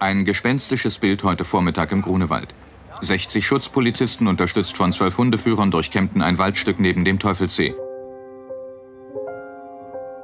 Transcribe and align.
Ein 0.00 0.24
gespenstisches 0.24 0.98
Bild 0.98 1.24
heute 1.24 1.44
Vormittag 1.44 1.90
im 1.90 2.02
Grunewald. 2.02 2.54
60 3.00 3.44
Schutzpolizisten, 3.44 4.28
unterstützt 4.28 4.76
von 4.76 4.92
zwölf 4.92 5.18
Hundeführern, 5.18 5.72
durchkämmten 5.72 6.22
ein 6.22 6.38
Waldstück 6.38 6.78
neben 6.78 7.04
dem 7.04 7.18
Teufelssee. 7.18 7.74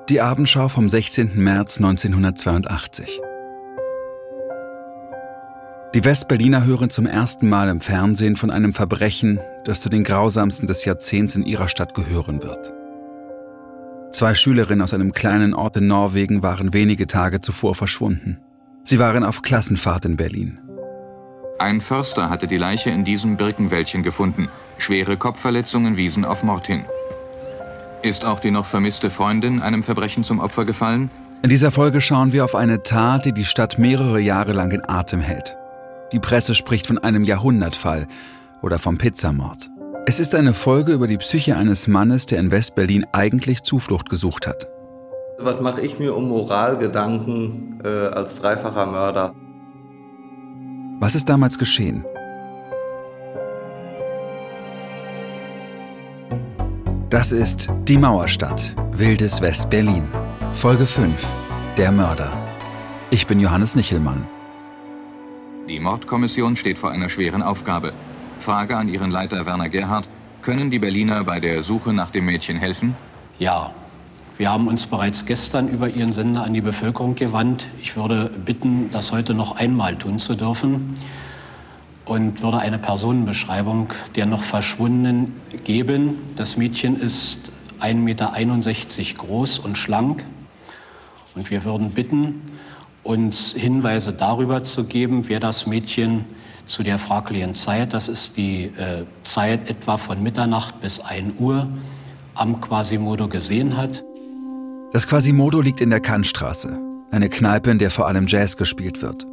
Die 0.09 0.21
Abendschau 0.21 0.69
vom 0.69 0.89
16. 0.89 1.43
März 1.43 1.79
1982. 1.79 3.21
Die 5.95 6.05
Westberliner 6.05 6.65
hören 6.65 6.91
zum 6.91 7.07
ersten 7.07 7.49
Mal 7.49 7.69
im 7.69 7.81
Fernsehen 7.81 8.37
von 8.37 8.51
einem 8.51 8.75
Verbrechen, 8.75 9.41
das 9.65 9.81
zu 9.81 9.89
den 9.89 10.05
grausamsten 10.05 10.69
des 10.69 10.85
Jahrzehnts 10.85 11.35
in 11.35 11.45
ihrer 11.45 11.69
Stadt 11.69 11.95
gehören 11.95 12.43
wird. 12.43 12.73
Zwei 14.13 14.37
Schülerinnen 14.37 14.83
aus 14.83 14.95
einem 14.95 15.11
kleinen 15.11 15.53
Ort 15.53 15.77
in 15.79 15.89
Norwegen 15.89 16.45
waren 16.45 16.73
wenige 16.73 17.09
Tage 17.09 17.41
zuvor 17.41 17.75
verschwunden. 17.75 18.44
Sie 18.85 18.99
waren 18.99 19.25
auf 19.25 19.41
Klassenfahrt 19.43 20.05
in 20.05 20.17
Berlin. 20.17 20.59
Ein 21.59 21.81
Förster 21.81 22.29
hatte 22.29 22.47
die 22.47 22.59
Leiche 22.59 22.91
in 22.91 23.05
diesem 23.05 23.37
Birkenwäldchen 23.37 24.03
gefunden. 24.03 24.49
Schwere 24.77 25.17
Kopfverletzungen 25.17 25.97
wiesen 25.97 26.25
auf 26.25 26.43
Mord 26.43 26.67
hin. 26.67 26.85
Ist 28.03 28.27
auch 28.27 28.41
die 28.41 28.51
noch 28.51 28.67
vermisste 28.67 29.09
Freundin 29.09 29.63
einem 29.63 29.83
Verbrechen 29.83 30.25
zum 30.25 30.41
Opfer 30.41 30.67
gefallen? 30.67 31.11
In 31.43 31.49
dieser 31.49 31.71
Folge 31.71 32.03
schauen 32.03 32.33
wir 32.35 32.45
auf 32.45 32.55
eine 32.55 32.83
Tat, 32.83 33.25
die 33.25 33.33
die 33.33 33.45
Stadt 33.45 33.79
mehrere 33.79 34.21
Jahre 34.21 34.53
lang 34.53 34.71
in 34.73 34.87
Atem 34.87 35.21
hält. 35.21 35.57
Die 36.13 36.21
Presse 36.21 36.55
spricht 36.55 36.87
von 36.87 36.99
einem 36.99 37.25
Jahrhundertfall 37.25 38.07
oder 38.61 38.79
vom 38.79 38.99
Pizzamord. 38.99 39.71
Es 40.07 40.21
ist 40.21 40.35
eine 40.35 40.53
Folge 40.53 40.93
über 40.93 41.07
die 41.07 41.17
Psyche 41.17 41.57
eines 41.57 41.89
Mannes, 41.89 42.27
der 42.27 42.41
in 42.41 42.51
West-Berlin 42.51 43.07
eigentlich 43.13 43.63
Zuflucht 43.63 44.11
gesucht 44.11 44.47
hat. 44.47 44.69
Was 45.39 45.61
mache 45.61 45.81
ich 45.81 45.99
mir 45.99 46.15
um 46.15 46.29
Moralgedanken 46.29 47.81
äh, 47.85 47.89
als 47.89 48.37
dreifacher 48.37 48.87
Mörder? 48.87 49.35
Was 51.01 51.15
ist 51.15 51.29
damals 51.29 51.59
geschehen? 51.59 52.05
Das 57.11 57.33
ist 57.33 57.69
Die 57.89 57.97
Mauerstadt, 57.97 58.75
wildes 58.93 59.41
West-Berlin. 59.41 60.09
Folge 60.53 60.87
5. 60.87 61.33
Der 61.77 61.91
Mörder. 61.91 62.33
Ich 63.11 63.27
bin 63.27 63.41
Johannes 63.41 63.75
Nichelmann. 63.75 64.27
Die 65.69 65.81
Mordkommission 65.81 66.57
steht 66.57 66.79
vor 66.79 66.91
einer 66.91 67.09
schweren 67.09 67.43
Aufgabe. 67.43 67.93
Frage 68.39 68.77
an 68.77 68.89
ihren 68.89 69.11
Leiter 69.11 69.47
Werner 69.47 69.69
Gerhard. 69.69 70.09
Können 70.43 70.71
die 70.71 70.79
Berliner 70.79 71.25
bei 71.25 71.41
der 71.41 71.63
Suche 71.63 71.93
nach 71.93 72.11
dem 72.11 72.27
Mädchen 72.27 72.57
helfen? 72.57 72.95
Ja. 73.39 73.73
Wir 74.37 74.51
haben 74.51 74.67
uns 74.67 74.87
bereits 74.87 75.27
gestern 75.27 75.69
über 75.69 75.89
Ihren 75.89 76.13
Sender 76.13 76.43
an 76.43 76.55
die 76.55 76.61
Bevölkerung 76.61 77.15
gewandt. 77.15 77.67
Ich 77.81 77.97
würde 77.97 78.33
bitten, 78.45 78.91
das 78.91 79.13
heute 79.13 79.33
noch 79.33 79.55
einmal 79.59 79.95
tun 79.95 80.19
zu 80.19 80.35
dürfen 80.35 80.89
und 82.05 82.43
würde 82.43 82.59
eine 82.59 82.79
Personenbeschreibung 82.79 83.93
der 84.17 84.27
noch 84.27 84.43
Verschwundenen 84.43 85.41
geben. 85.63 86.19
Das 86.35 86.57
Mädchen 86.57 86.99
ist 86.99 87.53
1,61 87.81 87.95
Meter 87.95 88.33
groß 89.19 89.61
und 89.61 89.79
schlank. 89.79 90.25
Und 91.37 91.49
wir 91.51 91.63
würden 91.63 91.91
bitten, 91.91 92.43
uns 93.05 93.53
Hinweise 93.53 94.13
darüber 94.13 94.65
zu 94.65 94.83
geben, 94.83 95.29
wer 95.29 95.39
das 95.39 95.65
Mädchen 95.65 96.25
zu 96.67 96.83
der 96.83 96.99
fraglichen 96.99 97.55
Zeit, 97.55 97.93
das 97.93 98.09
ist 98.09 98.37
die 98.37 98.65
äh, 98.65 99.05
Zeit 99.23 99.71
etwa 99.71 99.97
von 99.97 100.21
Mitternacht 100.21 100.81
bis 100.81 100.99
1 100.99 101.35
Uhr, 101.39 101.69
am 102.35 102.61
Quasimodo 102.61 103.29
gesehen 103.29 103.77
hat. 103.77 104.03
Das 104.95 105.09
Quasimodo 105.09 105.61
liegt 105.61 105.81
in 105.81 105.91
der 105.91 105.99
Kantstraße, 105.99 106.79
eine 107.11 107.29
Kneipe, 107.29 107.69
in 107.69 107.81
der 107.81 107.91
vor 107.91 108.07
allem 108.07 108.29
Jazz 108.29 108.57
gespielt 108.57 109.03
wird. 109.03 109.27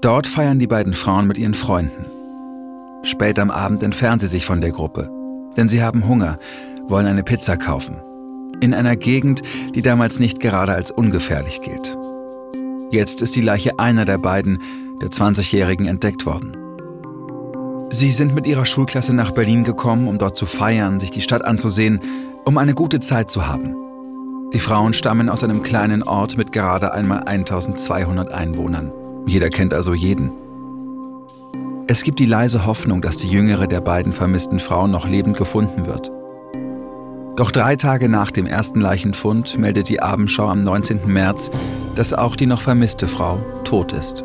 Dort 0.00 0.26
feiern 0.26 0.58
die 0.58 0.66
beiden 0.66 0.92
Frauen 0.92 1.28
mit 1.28 1.38
ihren 1.38 1.54
Freunden. 1.54 2.04
Spät 3.04 3.38
am 3.38 3.52
Abend 3.52 3.84
entfernen 3.84 4.18
sie 4.18 4.26
sich 4.26 4.44
von 4.44 4.60
der 4.60 4.72
Gruppe, 4.72 5.08
denn 5.56 5.68
sie 5.68 5.84
haben 5.84 6.08
Hunger, 6.08 6.36
wollen 6.88 7.06
eine 7.06 7.22
Pizza 7.22 7.56
kaufen. 7.56 8.00
In 8.60 8.74
einer 8.74 8.96
Gegend, 8.96 9.42
die 9.76 9.82
damals 9.82 10.18
nicht 10.18 10.40
gerade 10.40 10.72
als 10.72 10.90
ungefährlich 10.90 11.60
gilt. 11.60 11.96
Jetzt 12.90 13.22
ist 13.22 13.36
die 13.36 13.40
Leiche 13.40 13.78
einer 13.78 14.04
der 14.04 14.18
beiden, 14.18 14.60
der 15.00 15.10
20-Jährigen, 15.10 15.86
entdeckt 15.86 16.26
worden. 16.26 16.56
Sie 17.90 18.10
sind 18.10 18.34
mit 18.34 18.48
ihrer 18.48 18.66
Schulklasse 18.66 19.14
nach 19.14 19.30
Berlin 19.30 19.62
gekommen, 19.62 20.08
um 20.08 20.18
dort 20.18 20.36
zu 20.36 20.44
feiern, 20.44 20.98
sich 20.98 21.12
die 21.12 21.20
Stadt 21.20 21.44
anzusehen, 21.44 22.00
um 22.44 22.58
eine 22.58 22.74
gute 22.74 22.98
Zeit 22.98 23.30
zu 23.30 23.46
haben. 23.46 23.76
Die 24.52 24.60
Frauen 24.60 24.92
stammen 24.92 25.30
aus 25.30 25.42
einem 25.42 25.62
kleinen 25.62 26.02
Ort 26.02 26.36
mit 26.36 26.52
gerade 26.52 26.92
einmal 26.92 27.20
1200 27.20 28.30
Einwohnern. 28.30 28.92
Jeder 29.26 29.48
kennt 29.48 29.72
also 29.72 29.94
jeden. 29.94 30.30
Es 31.86 32.02
gibt 32.02 32.18
die 32.18 32.26
leise 32.26 32.66
Hoffnung, 32.66 33.00
dass 33.00 33.16
die 33.16 33.28
jüngere 33.28 33.66
der 33.66 33.80
beiden 33.80 34.12
vermissten 34.12 34.60
Frauen 34.60 34.90
noch 34.90 35.08
lebend 35.08 35.38
gefunden 35.38 35.86
wird. 35.86 36.10
Doch 37.36 37.50
drei 37.50 37.76
Tage 37.76 38.10
nach 38.10 38.30
dem 38.30 38.44
ersten 38.44 38.80
Leichenfund 38.80 39.56
meldet 39.56 39.88
die 39.88 40.02
Abendschau 40.02 40.48
am 40.48 40.62
19. 40.62 41.10
März, 41.10 41.50
dass 41.94 42.12
auch 42.12 42.36
die 42.36 42.46
noch 42.46 42.60
vermisste 42.60 43.06
Frau 43.06 43.38
tot 43.64 43.92
ist. 43.92 44.22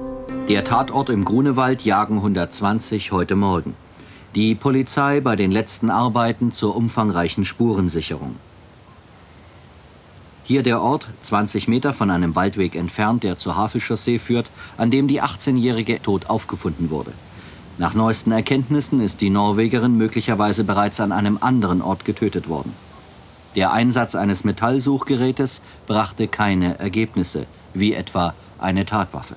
Der 0.50 0.66
Tatort 0.66 1.10
im 1.10 1.24
Grunewald 1.24 1.84
jagen 1.84 2.18
120 2.18 3.14
heute 3.14 3.38
Morgen. 3.38 3.76
Die 4.36 4.56
Polizei 4.56 5.22
bei 5.22 5.38
den 5.38 5.52
letzten 5.52 5.90
Arbeiten 5.90 6.52
zur 6.52 6.76
umfangreichen 6.76 7.46
Spurensicherung. 7.46 8.36
Hier 10.47 10.63
der 10.63 10.81
Ort, 10.81 11.09
20 11.24 11.68
Meter 11.68 11.94
von 11.94 12.09
einem 12.09 12.34
Waldweg 12.34 12.78
entfernt, 12.78 13.24
der 13.24 13.35
zur 13.35 13.58
Havelchaussee 13.58 14.18
führt, 14.18 14.50
an 14.78 14.90
dem 14.90 15.09
die 15.09 15.22
18-Jährige 15.22 16.02
tot 16.02 16.30
aufgefunden 16.30 16.90
wurde. 16.90 17.12
Nach 17.78 17.94
neuesten 17.94 18.31
Erkenntnissen 18.31 19.02
ist 19.02 19.19
die 19.19 19.30
Norwegerin 19.30 19.97
möglicherweise 19.97 20.63
bereits 20.63 21.02
an 21.02 21.12
einem 21.12 21.38
anderen 21.41 21.81
Ort 21.81 22.06
getötet 22.06 22.47
worden. 22.47 22.72
Der 23.57 23.74
Einsatz 23.74 24.16
eines 24.16 24.46
Metallsuchgerätes 24.46 25.62
brachte 25.86 26.30
keine 26.30 26.80
Ergebnisse, 26.80 27.46
wie 27.74 27.94
etwa 27.94 28.34
eine 28.57 28.86
Tatwaffe. 28.86 29.36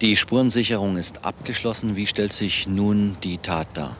Die 0.00 0.16
Spurensicherung 0.16 0.96
ist 0.96 1.24
abgeschlossen. 1.24 1.94
Wie 1.94 2.08
stellt 2.08 2.32
sich 2.32 2.66
nun 2.66 3.16
die 3.22 3.38
Tat 3.38 3.68
dar? 3.74 3.96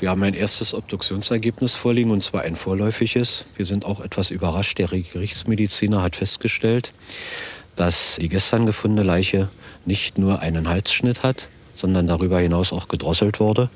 Wir 0.00 0.10
haben 0.10 0.22
ein 0.22 0.34
erstes 0.34 0.74
Obduktionsergebnis 0.74 1.74
vorliegen, 1.74 2.12
und 2.12 2.22
zwar 2.22 2.42
ein 2.42 2.54
vorläufiges. 2.54 3.46
Wir 3.56 3.64
sind 3.64 3.84
auch 3.84 3.98
etwas 4.00 4.30
überrascht. 4.30 4.78
Der 4.78 4.86
Gerichtsmediziner 4.86 6.02
hat 6.02 6.14
festgestellt, 6.14 6.92
dass 7.74 8.16
die 8.20 8.28
gestern 8.28 8.64
gefundene 8.64 9.04
Leiche 9.04 9.48
nicht 9.86 10.16
nur 10.16 10.38
einen 10.40 10.68
Halsschnitt 10.68 11.24
hat, 11.24 11.48
sondern 11.74 12.06
darüber 12.06 12.38
hinaus 12.38 12.72
auch 12.72 12.86
gedrosselt 12.86 13.40
wurde 13.40 13.70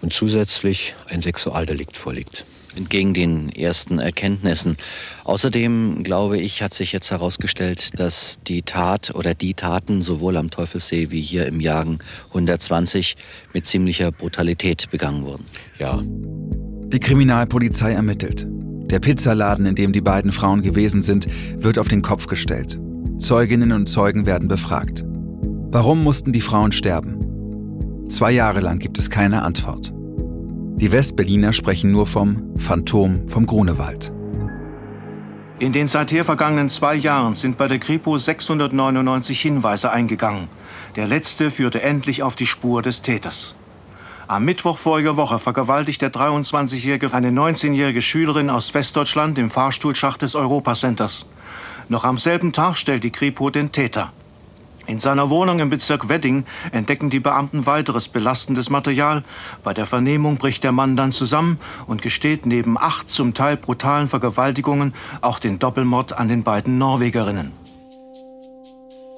und 0.00 0.12
zusätzlich 0.12 0.94
ein 1.08 1.22
Sexualdelikt 1.22 1.96
vorliegt 1.96 2.44
entgegen 2.76 3.14
den 3.14 3.48
ersten 3.50 3.98
Erkenntnissen. 3.98 4.76
Außerdem, 5.24 6.02
glaube 6.02 6.38
ich, 6.38 6.62
hat 6.62 6.74
sich 6.74 6.92
jetzt 6.92 7.10
herausgestellt, 7.10 7.98
dass 7.98 8.38
die 8.46 8.62
Tat 8.62 9.14
oder 9.14 9.34
die 9.34 9.54
Taten 9.54 10.02
sowohl 10.02 10.36
am 10.36 10.50
Teufelssee 10.50 11.10
wie 11.10 11.20
hier 11.20 11.46
im 11.46 11.60
Jagen 11.60 11.98
120 12.28 13.16
mit 13.52 13.66
ziemlicher 13.66 14.12
Brutalität 14.12 14.90
begangen 14.90 15.24
wurden. 15.24 15.44
Ja. 15.78 16.00
Die 16.02 17.00
Kriminalpolizei 17.00 17.92
ermittelt. 17.92 18.46
Der 18.90 18.98
Pizzaladen, 18.98 19.66
in 19.66 19.76
dem 19.76 19.92
die 19.92 20.00
beiden 20.00 20.32
Frauen 20.32 20.62
gewesen 20.62 21.02
sind, 21.02 21.28
wird 21.58 21.78
auf 21.78 21.88
den 21.88 22.02
Kopf 22.02 22.26
gestellt. 22.26 22.80
Zeuginnen 23.18 23.72
und 23.72 23.88
Zeugen 23.88 24.26
werden 24.26 24.48
befragt. 24.48 25.04
Warum 25.72 26.02
mussten 26.02 26.32
die 26.32 26.40
Frauen 26.40 26.72
sterben? 26.72 28.08
Zwei 28.08 28.32
Jahre 28.32 28.58
lang 28.58 28.80
gibt 28.80 28.98
es 28.98 29.08
keine 29.08 29.42
Antwort. 29.42 29.92
Die 30.80 30.92
Westberliner 30.92 31.52
sprechen 31.52 31.92
nur 31.92 32.06
vom 32.06 32.56
Phantom 32.56 33.28
vom 33.28 33.44
Grunewald. 33.44 34.14
In 35.58 35.74
den 35.74 35.88
seither 35.88 36.24
vergangenen 36.24 36.70
zwei 36.70 36.94
Jahren 36.94 37.34
sind 37.34 37.58
bei 37.58 37.68
der 37.68 37.78
Kripo 37.78 38.16
699 38.16 39.38
Hinweise 39.38 39.92
eingegangen. 39.92 40.48
Der 40.96 41.06
letzte 41.06 41.50
führte 41.50 41.82
endlich 41.82 42.22
auf 42.22 42.34
die 42.34 42.46
Spur 42.46 42.80
des 42.80 43.02
Täters. 43.02 43.56
Am 44.26 44.46
Mittwoch 44.46 44.78
voriger 44.78 45.18
Woche 45.18 45.38
vergewaltigt 45.38 46.00
der 46.00 46.12
23-Jährige 46.12 47.12
eine 47.12 47.30
19-jährige 47.30 48.00
Schülerin 48.00 48.48
aus 48.48 48.72
Westdeutschland 48.72 49.36
im 49.38 49.50
Fahrstuhlschacht 49.50 50.22
des 50.22 50.34
Europacenters. 50.34 51.26
Noch 51.90 52.04
am 52.04 52.16
selben 52.16 52.54
Tag 52.54 52.76
stellt 52.78 53.04
die 53.04 53.10
Kripo 53.10 53.50
den 53.50 53.70
Täter. 53.70 54.12
In 54.86 54.98
seiner 54.98 55.30
Wohnung 55.30 55.60
im 55.60 55.70
Bezirk 55.70 56.08
Wedding 56.08 56.44
entdecken 56.72 57.10
die 57.10 57.20
Beamten 57.20 57.66
weiteres 57.66 58.08
belastendes 58.08 58.70
Material. 58.70 59.22
Bei 59.62 59.74
der 59.74 59.86
Vernehmung 59.86 60.36
bricht 60.36 60.64
der 60.64 60.72
Mann 60.72 60.96
dann 60.96 61.12
zusammen 61.12 61.58
und 61.86 62.02
gesteht 62.02 62.46
neben 62.46 62.78
acht 62.78 63.10
zum 63.10 63.34
Teil 63.34 63.56
brutalen 63.56 64.08
Vergewaltigungen 64.08 64.94
auch 65.20 65.38
den 65.38 65.58
Doppelmord 65.58 66.18
an 66.18 66.28
den 66.28 66.42
beiden 66.42 66.78
Norwegerinnen. 66.78 67.52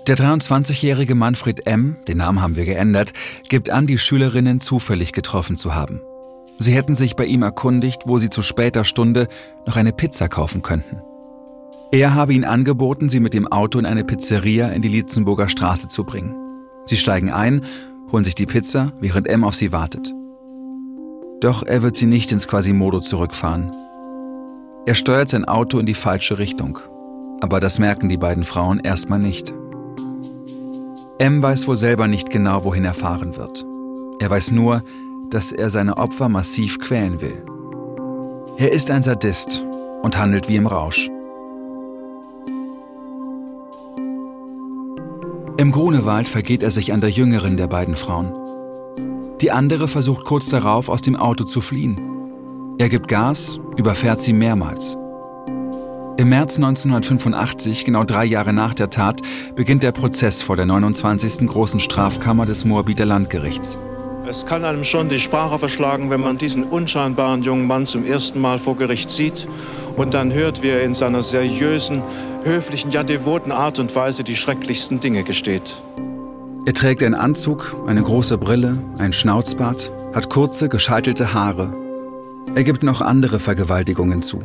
Der 0.08 0.16
23-jährige 0.16 1.14
Manfred 1.14 1.66
M., 1.66 1.96
den 2.08 2.18
Namen 2.18 2.42
haben 2.42 2.56
wir 2.56 2.64
geändert, 2.64 3.12
gibt 3.48 3.70
an, 3.70 3.86
die 3.86 3.98
Schülerinnen 3.98 4.60
zufällig 4.60 5.12
getroffen 5.12 5.56
zu 5.56 5.76
haben. 5.76 6.00
Sie 6.58 6.74
hätten 6.74 6.96
sich 6.96 7.14
bei 7.14 7.24
ihm 7.24 7.42
erkundigt, 7.42 8.02
wo 8.04 8.18
sie 8.18 8.28
zu 8.28 8.42
später 8.42 8.84
Stunde 8.84 9.28
noch 9.64 9.76
eine 9.76 9.92
Pizza 9.92 10.28
kaufen 10.28 10.62
könnten. 10.62 11.02
Er 11.94 12.14
habe 12.14 12.32
ihnen 12.32 12.44
angeboten, 12.44 13.10
sie 13.10 13.20
mit 13.20 13.34
dem 13.34 13.46
Auto 13.46 13.78
in 13.78 13.84
eine 13.84 14.02
Pizzeria 14.02 14.68
in 14.68 14.80
die 14.80 14.88
Lietzenburger 14.88 15.50
Straße 15.50 15.88
zu 15.88 16.04
bringen. 16.04 16.34
Sie 16.86 16.96
steigen 16.96 17.30
ein, 17.30 17.60
holen 18.10 18.24
sich 18.24 18.34
die 18.34 18.46
Pizza, 18.46 18.92
während 18.98 19.28
M 19.28 19.44
auf 19.44 19.54
sie 19.54 19.72
wartet. 19.72 20.14
Doch 21.42 21.62
er 21.62 21.82
wird 21.82 21.96
sie 21.96 22.06
nicht 22.06 22.32
ins 22.32 22.48
Quasimodo 22.48 23.00
zurückfahren. 23.00 23.72
Er 24.86 24.94
steuert 24.94 25.28
sein 25.28 25.44
Auto 25.44 25.78
in 25.78 25.84
die 25.84 25.92
falsche 25.92 26.38
Richtung. 26.38 26.78
Aber 27.42 27.60
das 27.60 27.78
merken 27.78 28.08
die 28.08 28.16
beiden 28.16 28.44
Frauen 28.44 28.80
erstmal 28.80 29.18
nicht. 29.18 29.52
M 31.18 31.42
weiß 31.42 31.68
wohl 31.68 31.76
selber 31.76 32.08
nicht 32.08 32.30
genau, 32.30 32.64
wohin 32.64 32.86
er 32.86 32.94
fahren 32.94 33.36
wird. 33.36 33.66
Er 34.18 34.30
weiß 34.30 34.52
nur, 34.52 34.82
dass 35.28 35.52
er 35.52 35.68
seine 35.68 35.98
Opfer 35.98 36.30
massiv 36.30 36.78
quälen 36.78 37.20
will. 37.20 37.44
Er 38.56 38.72
ist 38.72 38.90
ein 38.90 39.02
Sadist 39.02 39.62
und 40.02 40.18
handelt 40.18 40.48
wie 40.48 40.56
im 40.56 40.66
Rausch. 40.66 41.10
Im 45.58 45.70
Grunewald 45.70 46.28
vergeht 46.28 46.62
er 46.62 46.70
sich 46.70 46.94
an 46.94 47.02
der 47.02 47.10
jüngeren 47.10 47.58
der 47.58 47.66
beiden 47.66 47.94
Frauen. 47.94 48.32
Die 49.42 49.50
andere 49.50 49.86
versucht 49.86 50.24
kurz 50.24 50.48
darauf, 50.48 50.88
aus 50.88 51.02
dem 51.02 51.14
Auto 51.14 51.44
zu 51.44 51.60
fliehen. 51.60 52.00
Er 52.78 52.88
gibt 52.88 53.06
Gas, 53.06 53.60
überfährt 53.76 54.22
sie 54.22 54.32
mehrmals. 54.32 54.96
Im 56.16 56.30
März 56.30 56.56
1985, 56.56 57.84
genau 57.84 58.04
drei 58.04 58.24
Jahre 58.24 58.54
nach 58.54 58.72
der 58.72 58.88
Tat, 58.88 59.20
beginnt 59.54 59.82
der 59.82 59.92
Prozess 59.92 60.40
vor 60.40 60.56
der 60.56 60.64
29. 60.64 61.46
Großen 61.46 61.80
Strafkammer 61.80 62.46
des 62.46 62.64
Moabiter 62.64 63.04
Landgerichts. 63.04 63.78
Es 64.26 64.46
kann 64.46 64.64
einem 64.64 64.84
schon 64.84 65.08
die 65.08 65.18
Sprache 65.18 65.58
verschlagen, 65.58 66.08
wenn 66.08 66.20
man 66.20 66.38
diesen 66.38 66.64
unscheinbaren 66.64 67.42
jungen 67.42 67.66
Mann 67.66 67.84
zum 67.84 68.06
ersten 68.06 68.40
Mal 68.40 68.58
vor 68.58 68.76
Gericht 68.76 69.10
sieht 69.10 69.48
und 69.96 70.14
dann 70.14 70.32
hört, 70.32 70.62
wie 70.62 70.68
er 70.68 70.82
in 70.82 70.94
seiner 70.94 71.22
seriösen, 71.22 72.02
höflichen, 72.44 72.90
ja 72.90 73.02
devoten 73.02 73.52
Art 73.52 73.78
und 73.78 73.94
Weise 73.94 74.24
die 74.24 74.36
schrecklichsten 74.36 75.00
Dinge 75.00 75.22
gesteht. 75.22 75.82
Er 76.64 76.74
trägt 76.74 77.02
einen 77.02 77.14
Anzug, 77.14 77.74
eine 77.86 78.02
große 78.02 78.38
Brille, 78.38 78.78
ein 78.98 79.12
Schnauzbart, 79.12 79.92
hat 80.14 80.30
kurze, 80.30 80.68
gescheitelte 80.68 81.34
Haare. 81.34 81.74
Er 82.54 82.64
gibt 82.64 82.82
noch 82.82 83.00
andere 83.00 83.40
Vergewaltigungen 83.40 84.22
zu. 84.22 84.38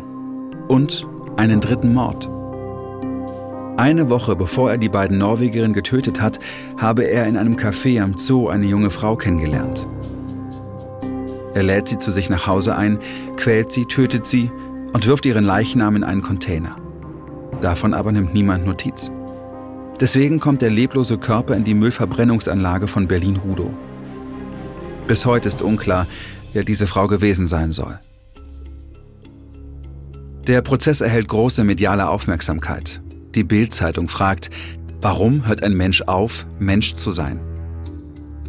Und 0.68 1.08
einen 1.36 1.62
dritten 1.62 1.94
Mord. 1.94 2.30
Eine 3.78 4.10
Woche 4.10 4.36
bevor 4.36 4.72
er 4.72 4.78
die 4.78 4.90
beiden 4.90 5.20
Norwegerinnen 5.20 5.74
getötet 5.74 6.20
hat, 6.20 6.40
habe 6.78 7.04
er 7.04 7.28
in 7.28 7.38
einem 7.38 7.56
Café 7.56 8.02
am 8.02 8.18
Zoo 8.18 8.48
eine 8.50 8.66
junge 8.66 8.90
Frau 8.90 9.16
kennengelernt. 9.16 9.88
Er 11.54 11.64
lädt 11.64 11.88
sie 11.88 12.00
zu 12.00 12.12
sich 12.12 12.30
nach 12.30 12.48
Hause 12.48 12.76
ein, 12.76 13.00
quält 13.36 13.72
sie, 13.72 13.86
tötet 13.86 14.26
sie 14.26 14.52
und 14.94 15.08
wirft 15.08 15.26
ihren 15.26 15.44
Leichnam 15.44 15.96
in 15.96 16.04
einen 16.04 16.22
Container. 16.22 16.78
Davon 17.62 17.94
aber 17.94 18.12
nimmt 18.12 18.34
niemand 18.34 18.66
Notiz. 18.66 19.12
Deswegen 20.00 20.40
kommt 20.40 20.62
der 20.62 20.70
leblose 20.70 21.18
Körper 21.18 21.56
in 21.56 21.64
die 21.64 21.74
Müllverbrennungsanlage 21.74 22.88
von 22.88 23.08
Berlin-Rudow. 23.08 23.72
Bis 25.08 25.26
heute 25.26 25.48
ist 25.48 25.62
unklar, 25.62 26.06
wer 26.54 26.64
diese 26.64 26.86
Frau 26.86 27.08
gewesen 27.08 27.48
sein 27.48 27.72
soll. 27.72 28.00
Der 30.46 30.62
Prozess 30.62 31.02
erhält 31.02 31.28
große 31.28 31.64
mediale 31.64 32.08
Aufmerksamkeit. 32.10 33.02
Die 33.36 33.44
Bild-Zeitung 33.44 34.08
fragt, 34.08 34.50
warum 35.02 35.48
hört 35.48 35.64
ein 35.64 35.76
Mensch 35.76 36.04
auf, 36.04 36.46
Mensch 36.60 36.94
zu 36.94 37.12
sein? 37.12 37.40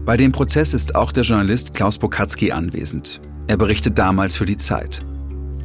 Bei 0.05 0.17
dem 0.17 0.32
Prozess 0.32 0.75
ist 0.75 0.94
auch 0.94 1.12
der 1.12 1.25
Journalist 1.25 1.75
Klaus 1.75 1.99
Bokatzky 1.99 2.52
anwesend. 2.52 3.20
Er 3.46 3.56
berichtet 3.56 3.99
damals 3.99 4.37
für 4.37 4.46
die 4.46 4.56
Zeit. 4.56 5.00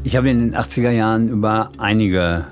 Ich 0.03 0.15
habe 0.15 0.29
in 0.29 0.39
den 0.39 0.55
80er 0.55 0.91
Jahren 0.91 1.29
über 1.29 1.71
einige 1.77 2.45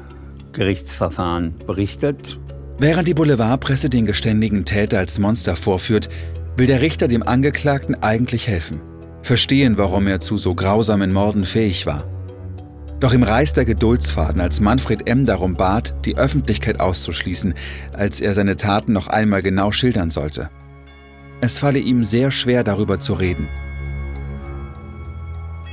Gerichtsverfahren 0.53 1.53
berichtet 1.65 2.39
Während 2.77 3.07
die 3.07 3.13
Boulevardpresse 3.13 3.89
den 3.89 4.07
geständigen 4.07 4.65
Täter 4.65 4.97
als 4.97 5.19
Monster 5.19 5.55
vorführt, 5.55 6.09
will 6.57 6.65
der 6.65 6.81
Richter 6.81 7.07
dem 7.07 7.21
Angeklagten 7.21 7.95
eigentlich 8.01 8.47
helfen. 8.47 8.81
Verstehen, 9.21 9.77
warum 9.77 10.07
er 10.07 10.19
zu 10.19 10.35
so 10.37 10.55
grausamen 10.55 11.13
Morden 11.13 11.45
fähig 11.45 11.85
war. 11.85 12.05
Doch 12.99 13.13
ihm 13.13 13.21
reißt 13.21 13.55
der 13.55 13.65
Geduldsfaden, 13.65 14.41
als 14.41 14.61
Manfred 14.61 15.07
M. 15.07 15.27
darum 15.27 15.53
bat, 15.55 15.93
die 16.05 16.17
Öffentlichkeit 16.17 16.79
auszuschließen, 16.79 17.53
als 17.93 18.19
er 18.19 18.33
seine 18.33 18.55
Taten 18.55 18.93
noch 18.93 19.07
einmal 19.07 19.43
genau 19.43 19.71
schildern 19.71 20.09
sollte. 20.09 20.49
Es 21.39 21.59
falle 21.59 21.79
ihm 21.79 22.03
sehr 22.03 22.31
schwer, 22.31 22.63
darüber 22.63 22.99
zu 22.99 23.13
reden. 23.13 23.47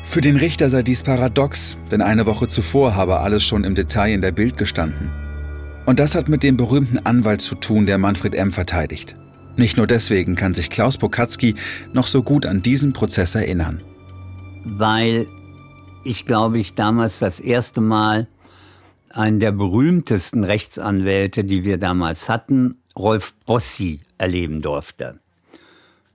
Für 0.09 0.23
den 0.23 0.39
Richter 0.39 0.71
sei 0.71 0.83
dies 0.83 1.03
paradox, 1.03 1.77
denn 1.91 2.01
eine 2.01 2.25
Woche 2.25 2.49
zuvor 2.49 2.95
habe 2.95 3.21
alles 3.21 3.45
schon 3.45 3.63
im 3.63 3.75
Detail 3.75 4.15
in 4.15 4.23
der 4.23 4.33
Bild 4.33 4.57
gestanden. 4.57 5.13
Und 5.85 6.01
das 6.01 6.15
hat 6.15 6.31
mit 6.31 6.43
dem 6.43 6.57
berühmten 6.57 6.99
Anwalt 6.99 7.43
zu 7.43 7.55
tun, 7.55 7.85
der 7.85 7.99
Manfred 7.99 8.35
M. 8.35 8.51
verteidigt. 8.51 9.17
Nicht 9.59 9.77
nur 9.77 9.87
deswegen 9.87 10.35
kann 10.35 10.55
sich 10.55 10.71
Klaus 10.71 10.97
Pokatzki 10.97 11.57
noch 11.93 12.07
so 12.07 12.23
gut 12.23 12.47
an 12.47 12.63
diesen 12.63 12.95
Prozess 12.95 13.35
erinnern. 13.35 13.83
Weil 14.65 15.27
ich, 16.05 16.25
glaube 16.25 16.59
ich, 16.59 16.73
damals 16.73 17.19
das 17.19 17.39
erste 17.39 17.83
Mal 17.83 18.29
einen 19.11 19.41
der 19.41 19.53
berühmtesten 19.53 20.43
Rechtsanwälte, 20.43 21.45
die 21.45 21.65
wir 21.65 21.77
damals 21.77 22.31
hatten, 22.31 22.79
Rolf 22.97 23.35
Bossi, 23.45 24.01
erleben 24.17 24.63
durfte. 24.63 25.21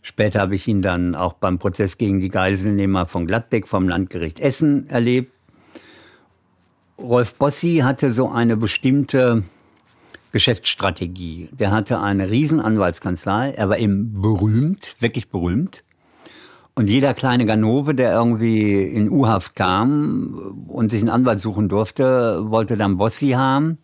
Später 0.06 0.42
habe 0.42 0.54
ich 0.54 0.68
ihn 0.68 0.82
dann 0.82 1.16
auch 1.16 1.34
beim 1.34 1.60
Prozess 1.60 1.98
gegen 1.98 2.20
die 2.20 2.28
Geiselnehmer 2.28 3.06
von 3.06 3.26
Gladbeck 3.26 3.70
vom 3.70 3.88
Landgericht 3.88 4.40
Essen 4.42 4.88
erlebt. 4.90 5.32
Rolf 7.00 7.36
Bossi 7.36 7.82
hatte 7.84 8.12
so 8.12 8.30
eine 8.30 8.58
bestimmte 8.58 9.44
Geschäftsstrategie. 10.34 11.48
Der 11.54 11.72
hatte 11.72 12.02
eine 12.02 12.30
Riesenanwaltskanzlei. 12.30 13.52
Er 13.52 13.70
war 13.70 13.78
eben 13.78 14.22
berühmt, 14.22 14.98
wirklich 15.00 15.30
berühmt. 15.30 15.86
Und 16.76 16.90
jeder 16.90 17.14
kleine 17.14 17.46
Ganove, 17.46 17.96
der 17.96 18.12
irgendwie 18.12 18.84
in 18.84 19.10
U-Haft 19.10 19.56
kam 19.56 20.66
und 20.68 20.90
sich 20.90 21.00
einen 21.00 21.12
Anwalt 21.12 21.40
suchen 21.40 21.70
durfte, 21.70 22.50
wollte 22.50 22.76
dann 22.76 22.98
Bossi 22.98 23.30
haben. 23.30 23.78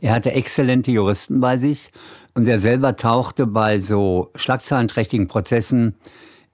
Er 0.00 0.14
hatte 0.14 0.32
exzellente 0.32 0.90
Juristen 0.92 1.40
bei 1.40 1.58
sich 1.58 1.90
und 2.38 2.48
er 2.48 2.58
selber 2.58 2.96
tauchte 2.96 3.46
bei 3.46 3.78
so 3.80 4.30
schlagzahlenträchtigen 4.34 5.28
Prozessen 5.28 5.96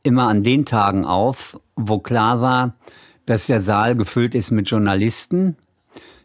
immer 0.02 0.28
an 0.28 0.42
den 0.42 0.64
Tagen 0.64 1.04
auf, 1.04 1.60
wo 1.76 1.98
klar 2.00 2.40
war, 2.40 2.74
dass 3.26 3.46
der 3.46 3.60
Saal 3.60 3.94
gefüllt 3.94 4.34
ist 4.34 4.50
mit 4.50 4.68
Journalisten 4.68 5.56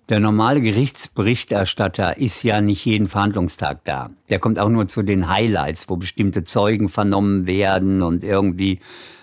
der 0.09 0.19
normale 0.19 0.59
Gerichtsberichterstatter 0.61 2.17
ist 2.17 2.41
ja 2.41 2.61
nicht 2.61 2.83
jeden 2.83 3.07
Verhandlungstag 3.07 3.83
da. 3.83 4.09
Der 4.29 4.39
kommt 4.39 4.57
auch 4.57 4.69
nur 4.69 4.87
zu 4.87 5.03
den 5.03 5.29
Highlights, 5.29 5.87
wo 5.87 5.97
bestimmte 5.97 6.43
Zeugen 6.43 6.89
vernommen 6.89 7.45
werden 7.45 8.01
und 8.01 8.23
irgendwie 8.23 8.79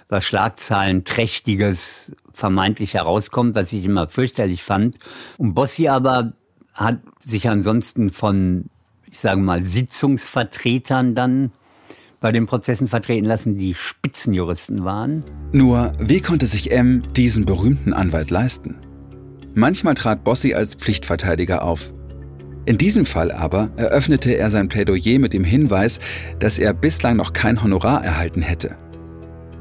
was 0.09 0.25
Schlagzeilen 0.25 1.02
trächtiges 1.02 2.12
vermeintlich 2.33 2.95
herauskommt, 2.95 3.57
was 3.57 3.73
ich 3.73 3.85
immer 3.85 4.09
fürchterlich 4.09 4.62
fand. 4.62 4.99
Und 5.38 5.55
Bossi 5.55 5.88
aber 5.88 6.35
hat 6.73 7.00
sich 7.19 7.49
ansonsten 7.49 8.11
von, 8.11 8.66
ich 9.11 9.19
sage 9.19 9.41
mal, 9.41 9.63
Sitzungsvertretern 9.63 11.15
dann 11.15 11.53
bei 12.21 12.33
den 12.33 12.47
Prozessen 12.47 12.89
vertreten 12.89 13.27
lassen, 13.27 13.57
die 13.57 13.75
Spitzenjuristen 13.75 14.85
waren. 14.85 15.25
Nur, 15.53 15.93
wie 15.99 16.21
konnte 16.21 16.47
sich 16.47 16.73
M 16.73 17.03
diesen 17.15 17.45
berühmten 17.45 17.93
Anwalt 17.93 18.31
leisten? 18.31 18.79
Manchmal 19.55 19.95
trat 19.95 20.25
Bossi 20.25 20.55
als 20.55 20.75
Pflichtverteidiger 20.75 21.63
auf. 21.63 21.95
In 22.65 22.79
diesem 22.79 23.07
Fall 23.07 23.31
aber 23.31 23.71
eröffnete 23.77 24.33
er 24.33 24.51
sein 24.51 24.69
Plädoyer 24.69 25.19
mit 25.21 25.33
dem 25.33 25.45
Hinweis, 25.45 26.01
dass 26.41 26.59
er 26.59 26.75
bislang 26.75 27.17
noch 27.17 27.33
kein 27.33 27.63
Honorar 27.63 28.05
erhalten 28.05 28.43
hätte. 28.43 28.77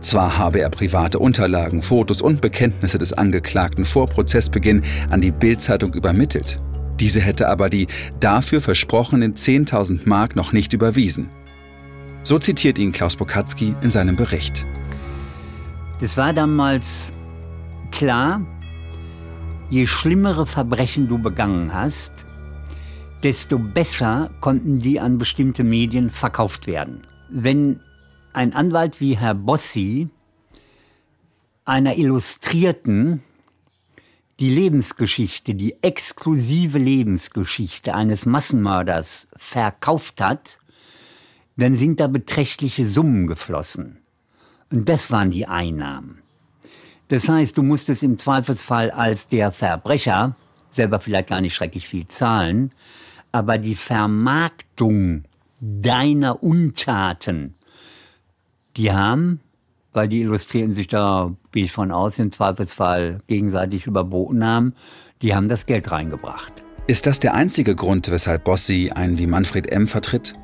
Zwar 0.02 0.38
habe 0.38 0.60
er 0.60 0.70
private 0.70 1.20
Unterlagen, 1.20 1.82
Fotos 1.82 2.22
und 2.22 2.42
Bekenntnisse 2.42 2.98
des 2.98 3.14
Angeklagten 3.14 3.86
vor 3.86 4.08
Prozessbeginn 4.08 4.82
an 5.10 5.22
die 5.22 5.32
Bildzeitung 5.32 5.94
übermittelt. 5.94 6.60
Diese 7.00 7.20
hätte 7.20 7.50
aber 7.50 7.70
die 7.70 7.88
dafür 8.20 8.62
versprochenen 8.62 9.34
10.000 9.34 10.02
Mark 10.06 10.36
noch 10.36 10.54
nicht 10.54 10.74
überwiesen. 10.74 11.30
So 12.24 12.40
zitiert 12.40 12.80
ihn 12.80 12.92
Klaus 12.92 13.16
Bokatzky 13.16 13.76
in 13.82 13.90
seinem 13.90 14.16
Bericht. 14.16 14.66
Das 16.00 16.18
war 16.18 16.34
damals 16.34 17.14
klar, 17.92 18.42
je 19.70 19.86
schlimmere 19.86 20.46
Verbrechen 20.46 21.08
du 21.08 21.18
begangen 21.18 21.74
hast, 21.74 22.26
desto 23.24 23.60
besser 23.60 24.30
konnten 24.42 24.80
die 24.80 25.00
an 25.00 25.18
bestimmte 25.18 25.64
Medien 25.64 26.10
verkauft 26.10 26.68
werden. 26.68 27.08
Wenn 27.30 27.80
ein 28.34 28.54
Anwalt 28.54 29.00
wie 29.00 29.18
Herr 29.18 29.34
Bossi 29.34 30.10
einer 31.64 31.98
Illustrierten 31.98 33.24
die 34.40 34.50
Lebensgeschichte, 34.50 35.56
die 35.56 35.82
exklusive 35.82 36.78
Lebensgeschichte 36.78 37.94
eines 37.94 38.26
Massenmörders 38.26 39.28
verkauft 39.36 40.22
hat, 40.22 40.60
dann 41.58 41.76
sind 41.76 42.00
da 42.00 42.08
beträchtliche 42.08 42.86
Summen 42.86 43.28
geflossen. 43.28 44.00
Und 44.72 44.90
das 44.90 45.12
waren 45.12 45.32
die 45.32 45.48
Einnahmen. 45.48 46.22
Das 47.08 47.30
heißt, 47.30 47.58
du 47.58 47.64
musstest 47.64 48.04
im 48.04 48.18
Zweifelsfall 48.18 48.92
als 48.92 49.28
der 49.28 49.52
Verbrecher 49.52 50.36
selber 50.70 51.00
vielleicht 51.00 51.30
gar 51.30 51.42
nicht 51.42 51.56
schrecklich 51.56 51.88
viel 51.88 52.08
zahlen, 52.08 52.72
aber 53.32 53.58
die 53.58 53.76
Vermarktung 53.76 55.24
deiner 55.60 56.44
Untaten 56.44 57.56
Die 58.76 58.92
haben, 58.92 59.40
weil 59.96 60.08
die 60.08 60.22
Illustrierten 60.22 60.74
sich 60.74 60.88
da, 60.88 61.34
gehe 61.52 61.66
ich 61.66 61.72
von 61.72 61.92
aus, 61.92 62.20
im 62.20 62.32
Zweifelsfall 62.32 63.20
gegenseitig 63.28 63.88
überboten 63.88 64.44
haben, 64.46 64.74
die 65.22 65.34
haben 65.34 65.48
das 65.48 65.66
Geld 65.66 65.92
reingebracht. 65.92 66.54
Ist 66.88 67.08
das 67.08 67.20
der 67.20 67.34
einzige 67.34 67.76
Grund, 67.76 68.12
weshalb 68.12 68.44
Bossi 68.44 68.92
einen 68.94 69.18
wie 69.18 69.28
Manfred 69.28 69.72
M. 69.72 69.88
vertritt? 69.88 70.36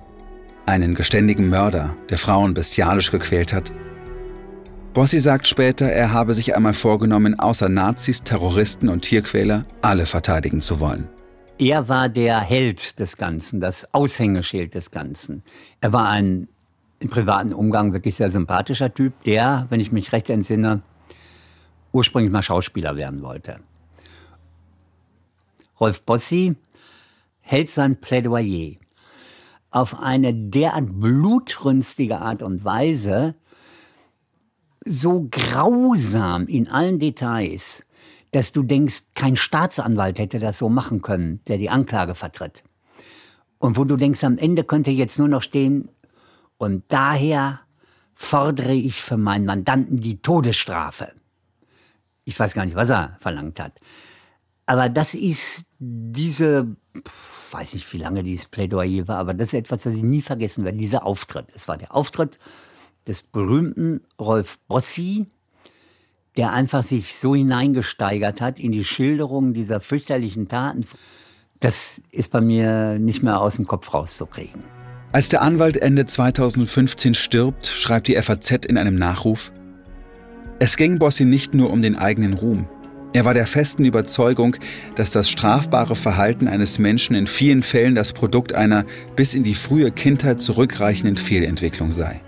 Einen 0.66 0.96
geständigen 0.96 1.50
Mörder, 1.50 1.96
der 2.10 2.18
Frauen 2.18 2.54
bestialisch 2.54 3.12
gequält 3.12 3.54
hat? 3.54 3.72
Bossi 4.94 5.20
sagt 5.20 5.48
später, 5.48 5.86
er 5.86 6.12
habe 6.12 6.34
sich 6.34 6.56
einmal 6.56 6.74
vorgenommen, 6.74 7.40
außer 7.40 7.70
Nazis, 7.70 8.24
Terroristen 8.24 8.90
und 8.90 9.04
Tierquäler 9.04 9.66
alle 9.82 10.06
verteidigen 10.06 10.62
zu 10.62 10.80
wollen. 10.80 11.08
Er 11.58 11.88
war 11.88 12.10
der 12.10 12.40
Held 12.40 13.00
des 13.00 13.18
Ganzen, 13.18 13.60
das 13.60 13.94
Aushängeschild 13.94 14.74
des 14.74 14.90
Ganzen. 14.90 15.44
Er 15.80 15.94
war 15.94 16.10
ein 16.10 16.48
im 17.02 17.10
privaten 17.10 17.54
Umgang 17.54 17.94
wirklich 17.94 18.16
sehr 18.16 18.30
sympathischer 18.30 18.94
Typ, 18.94 19.24
der, 19.24 19.66
wenn 19.70 19.80
ich 19.80 19.92
mich 19.92 20.12
recht 20.12 20.30
entsinne, 20.30 20.82
ursprünglich 21.92 22.32
mal 22.32 22.44
Schauspieler 22.44 22.96
werden 22.96 23.22
wollte. 23.22 23.60
Rolf 25.80 26.04
Bossi 26.04 26.56
hält 27.42 27.70
sein 27.70 28.00
Plädoyer 28.00 28.76
auf 29.72 30.00
eine 30.00 30.34
derart 30.34 31.00
blutrünstige 31.00 32.20
Art 32.20 32.44
und 32.44 32.64
Weise, 32.64 33.36
so 34.86 35.28
grausam 35.32 36.46
in 36.48 36.68
allen 36.68 37.00
Details, 37.00 37.84
dass 38.32 38.52
du 38.52 38.64
denkst, 38.64 39.14
kein 39.16 39.36
Staatsanwalt 39.36 40.20
hätte 40.20 40.40
das 40.40 40.58
so 40.58 40.70
machen 40.70 41.02
können, 41.02 41.40
der 41.48 41.58
die 41.58 41.70
Anklage 41.70 42.16
vertritt. 42.16 42.64
Und 43.60 43.78
wo 43.78 43.86
du 43.86 43.96
denkst, 43.96 44.24
am 44.24 44.38
Ende 44.38 44.64
könnte 44.64 44.92
jetzt 44.92 45.20
nur 45.20 45.28
noch 45.28 45.42
stehen, 45.42 45.90
und 46.62 46.84
daher 46.90 47.62
fordere 48.14 48.74
ich 48.74 49.02
für 49.02 49.18
meinen 49.18 49.46
Mandanten 49.46 50.00
die 50.00 50.22
Todesstrafe. 50.22 51.12
Ich 52.24 52.40
weiß 52.40 52.54
gar 52.54 52.66
nicht, 52.66 52.76
was 52.76 52.92
er 52.92 53.18
verlangt 53.20 53.60
hat. 53.60 53.80
Aber 54.68 54.88
das 54.88 55.16
ist 55.16 55.66
diese, 55.80 56.76
weiß 57.50 57.74
nicht, 57.74 57.92
wie 57.94 57.98
lange 57.98 58.22
dieses 58.22 58.46
Plädoyer 58.46 59.08
war, 59.08 59.18
aber 59.18 59.34
das 59.34 59.48
ist 59.48 59.54
etwas, 59.56 59.82
das 59.82 59.96
ich 59.96 60.04
nie 60.04 60.22
vergessen 60.22 60.64
werde, 60.64 60.78
dieser 60.78 61.04
Auftritt. 61.04 61.48
Es 61.56 61.68
war 61.68 61.80
der 61.80 61.96
Auftritt 61.96 62.38
des 63.08 63.24
berühmten 63.24 64.02
Rolf 64.20 64.60
Bossi, 64.68 65.26
der 66.38 66.54
einfach 66.54 66.84
sich 66.84 67.16
so 67.16 67.34
hineingesteigert 67.34 68.40
hat 68.40 68.60
in 68.60 68.72
die 68.72 68.86
Schilderung 68.86 69.56
dieser 69.56 69.82
fürchterlichen 69.82 70.48
Taten. 70.48 70.86
Das 71.60 72.04
ist 72.12 72.30
bei 72.30 72.40
mir 72.40 73.00
nicht 73.00 73.24
mehr 73.24 73.42
aus 73.42 73.56
dem 73.56 73.66
Kopf 73.66 73.92
rauszukriegen. 73.96 74.81
Als 75.14 75.28
der 75.28 75.42
Anwalt 75.42 75.76
Ende 75.76 76.06
2015 76.06 77.16
stirbt, 77.16 77.66
schreibt 77.66 78.08
die 78.08 78.16
FAZ 78.16 78.66
in 78.66 78.78
einem 78.78 78.96
Nachruf, 78.96 79.52
es 80.60 80.78
ging 80.78 81.00
Bossi 81.00 81.26
nicht 81.26 81.54
nur 81.54 81.70
um 81.70 81.82
den 81.82 81.98
eigenen 81.98 82.34
Ruhm. 82.34 82.68
Er 83.12 83.26
war 83.26 83.34
der 83.34 83.46
festen 83.48 83.84
Überzeugung, 83.84 84.56
dass 84.96 85.12
das 85.12 85.30
strafbare 85.30 85.98
Verhalten 85.98 86.48
eines 86.48 86.80
Menschen 86.80 87.14
in 87.16 87.28
vielen 87.28 87.62
Fällen 87.62 87.94
das 87.94 88.14
Produkt 88.14 88.54
einer 88.54 88.86
bis 89.18 89.34
in 89.34 89.44
die 89.44 89.56
frühe 89.56 89.92
Kindheit 89.92 90.40
zurückreichenden 90.40 91.18
Fehlentwicklung 91.18 91.92
sei. 91.92 92.22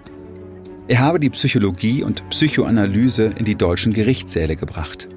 Er 0.90 1.00
habe 1.00 1.22
die 1.22 1.30
Psychologie 1.30 2.04
und 2.04 2.28
Psychoanalyse 2.32 3.32
in 3.38 3.46
die 3.46 3.56
deutschen 3.56 3.94
Gerichtssäle 3.94 4.58
gebracht. 4.58 5.08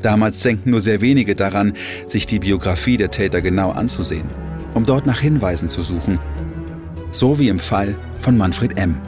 Damals 0.00 0.42
denken 0.42 0.70
nur 0.70 0.80
sehr 0.80 1.00
wenige 1.00 1.34
daran, 1.34 1.72
sich 2.06 2.28
die 2.28 2.38
Biografie 2.38 2.96
der 2.96 3.10
Täter 3.10 3.40
genau 3.40 3.70
anzusehen, 3.70 4.28
um 4.74 4.86
dort 4.86 5.06
nach 5.06 5.18
Hinweisen 5.18 5.68
zu 5.68 5.82
suchen. 5.82 6.20
So 7.10 7.38
wie 7.38 7.48
im 7.48 7.58
Fall 7.58 7.96
von 8.20 8.36
Manfred 8.36 8.78
M. 8.78 9.00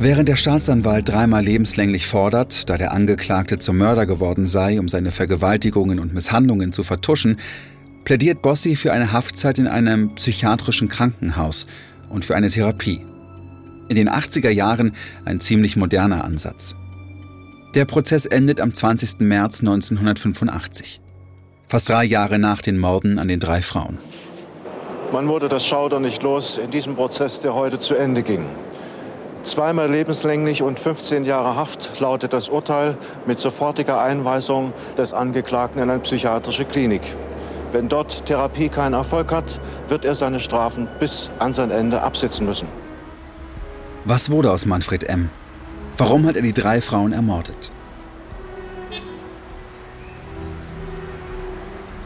Während 0.00 0.28
der 0.28 0.36
Staatsanwalt 0.36 1.08
dreimal 1.08 1.44
lebenslänglich 1.44 2.06
fordert, 2.06 2.70
da 2.70 2.78
der 2.78 2.92
Angeklagte 2.92 3.58
zum 3.58 3.78
Mörder 3.78 4.06
geworden 4.06 4.46
sei, 4.46 4.78
um 4.78 4.88
seine 4.88 5.10
Vergewaltigungen 5.10 5.98
und 5.98 6.14
Misshandlungen 6.14 6.72
zu 6.72 6.84
vertuschen, 6.84 7.36
plädiert 8.04 8.40
Bossi 8.40 8.76
für 8.76 8.92
eine 8.92 9.12
Haftzeit 9.12 9.58
in 9.58 9.66
einem 9.66 10.14
psychiatrischen 10.14 10.88
Krankenhaus 10.88 11.66
und 12.08 12.24
für 12.24 12.36
eine 12.36 12.48
Therapie. 12.48 13.00
In 13.88 13.96
den 13.96 14.08
80er 14.08 14.50
Jahren 14.50 14.92
ein 15.24 15.40
ziemlich 15.40 15.76
moderner 15.76 16.24
Ansatz. 16.24 16.76
Der 17.74 17.84
Prozess 17.84 18.24
endet 18.24 18.60
am 18.60 18.72
20. 18.72 19.20
März 19.20 19.60
1985. 19.60 21.00
Fast 21.68 21.90
drei 21.90 22.04
Jahre 22.04 22.38
nach 22.38 22.62
den 22.62 22.78
Morden 22.78 23.18
an 23.18 23.28
den 23.28 23.40
drei 23.40 23.60
Frauen. 23.60 23.98
Man 25.12 25.28
wurde 25.28 25.50
das 25.50 25.66
Schauder 25.66 26.00
nicht 26.00 26.22
los 26.22 26.56
in 26.56 26.70
diesem 26.70 26.94
Prozess, 26.94 27.40
der 27.40 27.54
heute 27.54 27.78
zu 27.78 27.94
Ende 27.94 28.22
ging. 28.22 28.46
Zweimal 29.42 29.90
lebenslänglich 29.90 30.62
und 30.62 30.80
15 30.80 31.26
Jahre 31.26 31.56
Haft 31.56 32.00
lautet 32.00 32.32
das 32.32 32.48
Urteil 32.48 32.96
mit 33.26 33.38
sofortiger 33.38 34.00
Einweisung 34.00 34.72
des 34.96 35.12
Angeklagten 35.12 35.82
in 35.82 35.90
eine 35.90 36.00
psychiatrische 36.00 36.64
Klinik. 36.64 37.02
Wenn 37.70 37.90
dort 37.90 38.24
Therapie 38.24 38.70
keinen 38.70 38.94
Erfolg 38.94 39.30
hat, 39.30 39.60
wird 39.88 40.06
er 40.06 40.14
seine 40.14 40.40
Strafen 40.40 40.88
bis 40.98 41.30
an 41.38 41.52
sein 41.52 41.70
Ende 41.70 42.02
absitzen 42.02 42.46
müssen. 42.46 42.68
Was 44.06 44.30
wurde 44.30 44.50
aus 44.52 44.64
Manfred 44.64 45.04
M? 45.04 45.28
Warum 45.98 46.24
hat 46.24 46.36
er 46.36 46.42
die 46.42 46.54
drei 46.54 46.80
Frauen 46.80 47.12
ermordet? 47.12 47.72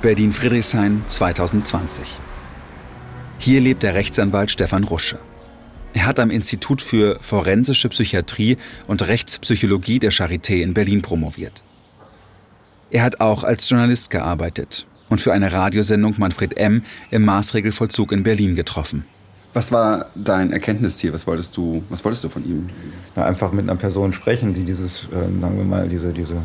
Berlin-Friedrichshain 0.03 1.05
2020. 1.07 2.19
Hier 3.39 3.61
lebt 3.61 3.85
der 3.85 3.95
Rechtsanwalt 3.95 4.51
Stefan 4.51 4.83
Rusche. 4.83 5.21
Er 5.95 6.07
hat 6.07 6.19
am 6.19 6.33
Institut 6.33 6.83
für 6.83 7.19
forensische 7.21 7.89
Psychiatrie 7.89 8.57
und 8.89 9.07
Rechtspsychologie 9.07 10.01
der 10.01 10.11
Charité 10.11 10.61
in 10.61 10.75
Berlin 10.75 11.03
promoviert. 11.03 11.63
Er 12.91 13.05
hat 13.05 13.21
auch 13.21 13.45
als 13.45 13.71
Journalist 13.71 14.11
gearbeitet 14.11 14.89
und 15.09 15.21
für 15.21 15.33
eine 15.33 15.53
Radiosendung 15.53 16.15
Manfred 16.19 16.59
M. 16.59 16.83
im 17.13 17.25
Maßregelvollzug 17.25 18.11
in 18.11 18.25
Berlin 18.25 18.57
getroffen. 18.57 19.05
Was 19.55 19.71
war 19.71 20.07
dein 20.17 20.53
Erkenntnisziel? 20.53 21.13
Was 21.13 21.29
wolltest 21.29 21.57
du, 21.57 21.85
was 21.91 22.05
wolltest 22.05 22.25
du 22.25 22.29
von 22.29 22.45
ihm? 22.45 22.67
Na, 23.15 23.25
einfach 23.27 23.53
mit 23.53 23.69
einer 23.69 23.79
Person 23.79 24.13
sprechen, 24.13 24.53
die 24.53 24.65
dieses, 24.65 25.05
äh, 25.05 25.41
sagen 25.41 25.59
wir 25.59 25.65
mal, 25.65 25.89
diese, 25.89 26.13
diese, 26.13 26.43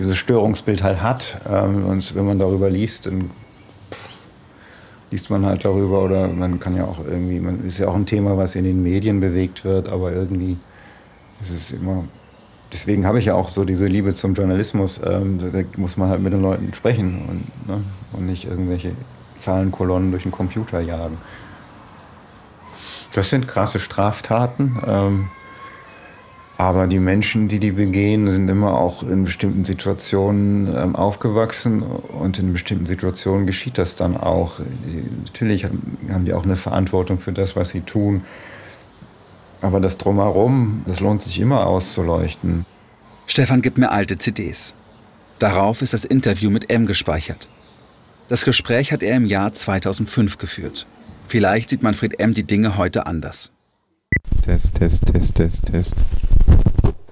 dieses 0.00 0.16
Störungsbild 0.16 0.82
halt 0.82 1.00
hat. 1.00 1.40
Ähm, 1.48 1.84
und 1.84 2.14
wenn 2.16 2.24
man 2.24 2.40
darüber 2.40 2.68
liest, 2.68 3.06
dann 3.06 3.30
liest 5.12 5.30
man 5.30 5.46
halt 5.46 5.64
darüber 5.64 6.02
oder 6.02 6.26
man 6.26 6.58
kann 6.58 6.76
ja 6.76 6.84
auch 6.84 6.98
irgendwie, 7.04 7.38
man 7.38 7.64
ist 7.64 7.78
ja 7.78 7.88
auch 7.88 7.94
ein 7.94 8.06
Thema, 8.06 8.36
was 8.36 8.56
in 8.56 8.64
den 8.64 8.82
Medien 8.82 9.20
bewegt 9.20 9.64
wird, 9.64 9.88
aber 9.88 10.12
irgendwie 10.12 10.56
ist 11.40 11.50
es 11.50 11.70
immer 11.72 12.04
deswegen 12.72 13.06
habe 13.06 13.18
ich 13.18 13.26
ja 13.26 13.34
auch 13.34 13.48
so 13.48 13.64
diese 13.64 13.86
Liebe 13.86 14.14
zum 14.14 14.34
Journalismus. 14.34 15.00
Ähm, 15.04 15.38
da 15.38 15.62
muss 15.76 15.96
man 15.96 16.08
halt 16.08 16.20
mit 16.20 16.32
den 16.32 16.42
Leuten 16.42 16.72
sprechen 16.74 17.22
und, 17.28 17.68
ne, 17.68 17.82
und 18.12 18.26
nicht 18.26 18.46
irgendwelche 18.46 18.92
Zahlenkolonnen 19.38 20.10
durch 20.10 20.24
den 20.24 20.32
Computer 20.32 20.80
jagen. 20.80 21.18
Das 23.14 23.30
sind 23.30 23.48
krasse 23.48 23.80
Straftaten. 23.80 24.80
Ähm, 24.86 25.28
aber 26.60 26.86
die 26.86 26.98
Menschen, 26.98 27.48
die 27.48 27.58
die 27.58 27.70
begehen, 27.72 28.30
sind 28.30 28.46
immer 28.50 28.74
auch 28.74 29.02
in 29.02 29.24
bestimmten 29.24 29.64
Situationen 29.64 30.66
ähm, 30.76 30.94
aufgewachsen 30.94 31.80
und 31.82 32.38
in 32.38 32.52
bestimmten 32.52 32.84
Situationen 32.84 33.46
geschieht 33.46 33.78
das 33.78 33.96
dann 33.96 34.14
auch. 34.14 34.60
Die, 34.86 35.02
natürlich 35.24 35.64
haben 35.64 36.26
die 36.26 36.34
auch 36.34 36.44
eine 36.44 36.56
Verantwortung 36.56 37.18
für 37.18 37.32
das, 37.32 37.56
was 37.56 37.70
sie 37.70 37.80
tun. 37.80 38.24
Aber 39.62 39.80
das 39.80 39.96
Drumherum, 39.96 40.82
das 40.86 41.00
lohnt 41.00 41.22
sich 41.22 41.40
immer 41.40 41.66
auszuleuchten. 41.66 42.66
Stefan 43.26 43.62
gibt 43.62 43.78
mir 43.78 43.90
alte 43.90 44.18
CDs. 44.18 44.74
Darauf 45.38 45.80
ist 45.80 45.94
das 45.94 46.04
Interview 46.04 46.50
mit 46.50 46.70
M 46.70 46.84
gespeichert. 46.84 47.48
Das 48.28 48.44
Gespräch 48.44 48.92
hat 48.92 49.02
er 49.02 49.16
im 49.16 49.24
Jahr 49.24 49.50
2005 49.54 50.36
geführt. 50.36 50.86
Vielleicht 51.26 51.70
sieht 51.70 51.82
Manfred 51.82 52.20
M. 52.20 52.34
die 52.34 52.44
Dinge 52.44 52.76
heute 52.76 53.06
anders. 53.06 53.50
Test, 54.42 54.74
Test, 54.74 55.06
Test, 55.06 55.34
Test, 55.36 55.64
Test. 55.64 55.94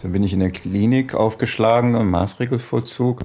Dann 0.00 0.12
bin 0.12 0.22
ich 0.22 0.32
in 0.32 0.40
der 0.40 0.50
Klinik 0.50 1.14
aufgeschlagen 1.14 1.94
im 1.94 2.10
Maßregelvollzug. 2.10 3.22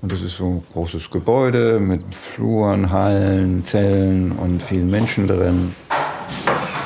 Und 0.00 0.12
das 0.12 0.20
ist 0.20 0.36
so 0.36 0.44
ein 0.44 0.62
großes 0.72 1.10
Gebäude 1.10 1.80
mit 1.80 2.14
Fluren, 2.14 2.92
Hallen, 2.92 3.64
Zellen 3.64 4.32
und 4.32 4.62
vielen 4.62 4.90
Menschen 4.90 5.26
drin. 5.26 5.74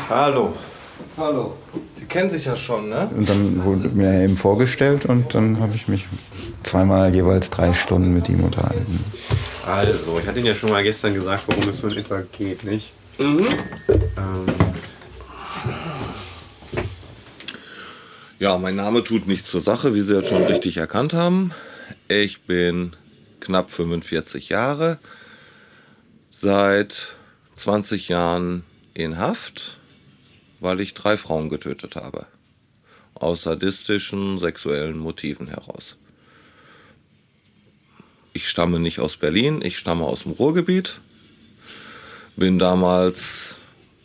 Hallo. 0.09 0.53
Hallo. 1.17 1.55
Sie 1.99 2.05
kennen 2.07 2.31
sich 2.31 2.45
ja 2.45 2.57
schon, 2.57 2.89
ne? 2.89 3.11
Und 3.15 3.29
dann 3.29 3.65
wurde 3.65 3.89
mir 3.91 4.23
eben 4.23 4.37
vorgestellt 4.37 5.05
und 5.07 5.35
dann 5.35 5.61
habe 5.61 5.75
ich 5.75 5.89
mich 5.89 6.07
zweimal 6.63 7.15
jeweils 7.15 7.51
drei 7.51 7.75
Stunden 7.75 8.15
mit 8.15 8.29
ihm 8.29 8.43
unterhalten. 8.45 9.05
Also, 9.67 10.19
ich 10.19 10.27
hatte 10.27 10.39
Ihnen 10.39 10.49
ja 10.49 10.55
schon 10.55 10.71
mal 10.71 10.83
gestern 10.83 11.13
gesagt, 11.13 11.45
worum 11.49 11.69
es 11.69 11.79
so 11.79 11.89
in 11.89 11.99
etwa 11.99 12.23
geht, 12.37 12.65
nicht? 12.65 12.93
Mhm. 13.19 13.47
Ähm, 13.89 14.47
Ja, 18.43 18.59
mein 18.59 18.75
Name 18.75 19.05
tut 19.05 19.29
nichts 19.29 19.53
zur 19.53 19.61
Sache, 19.61 19.95
wie 19.95 20.01
Sie 20.01 20.17
jetzt 20.17 20.31
schon 20.31 20.43
richtig 20.43 20.77
erkannt 20.77 21.15
haben. 21.15 21.53
Ich 22.09 22.41
bin 22.41 22.97
knapp 23.39 23.71
45 23.71 24.49
Jahre, 24.49 24.99
seit 26.33 27.15
20 27.55 28.09
Jahren 28.09 28.65
in 28.95 29.17
Haft, 29.17 29.77
weil 30.59 30.81
ich 30.81 30.95
drei 30.95 31.17
Frauen 31.17 31.51
getötet 31.51 31.95
habe. 31.95 32.27
Aus 33.15 33.43
sadistischen, 33.43 34.41
sexuellen 34.41 34.99
Motiven 34.99 35.47
heraus. 35.47 35.95
Ich 38.33 38.49
stamme 38.49 38.81
nicht 38.81 38.99
aus 38.99 39.17
Berlin, 39.17 39.61
ich 39.63 39.79
stamme 39.79 40.03
aus 40.05 40.25
dem 40.25 40.33
Ruhrgebiet. 40.33 40.97
Bin 42.35 42.59
damals 42.59 43.55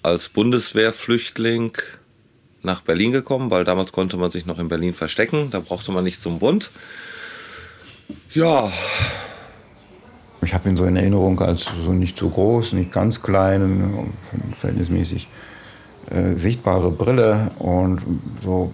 als 0.03 0.29
Bundeswehrflüchtling 0.29 1.75
nach 2.64 2.82
Berlin 2.82 3.12
gekommen, 3.12 3.52
weil 3.52 3.64
damals 3.64 3.92
konnte 3.92 4.18
man 4.18 4.32
sich 4.32 4.46
noch 4.46 4.60
in 4.60 4.68
Berlin 4.68 4.94
verstecken. 4.94 5.50
Da 5.52 5.60
brauchte 5.60 5.92
man 5.92 6.04
nicht 6.04 6.22
zum 6.22 6.40
Bund. 6.40 6.72
Ja. 8.34 8.72
Ich 10.44 10.54
habe 10.54 10.70
ihn 10.70 10.78
so 10.78 10.86
in 10.86 10.96
Erinnerung 10.96 11.40
als 11.42 11.72
so 11.84 11.92
nicht 11.92 12.18
zu 12.18 12.30
groß, 12.30 12.74
nicht 12.74 12.92
ganz 12.92 13.22
klein, 13.22 14.14
verhältnismäßig 14.54 15.28
äh, 16.10 16.36
sichtbare 16.36 16.92
Brille 16.92 17.52
und 17.60 18.02
so 18.42 18.72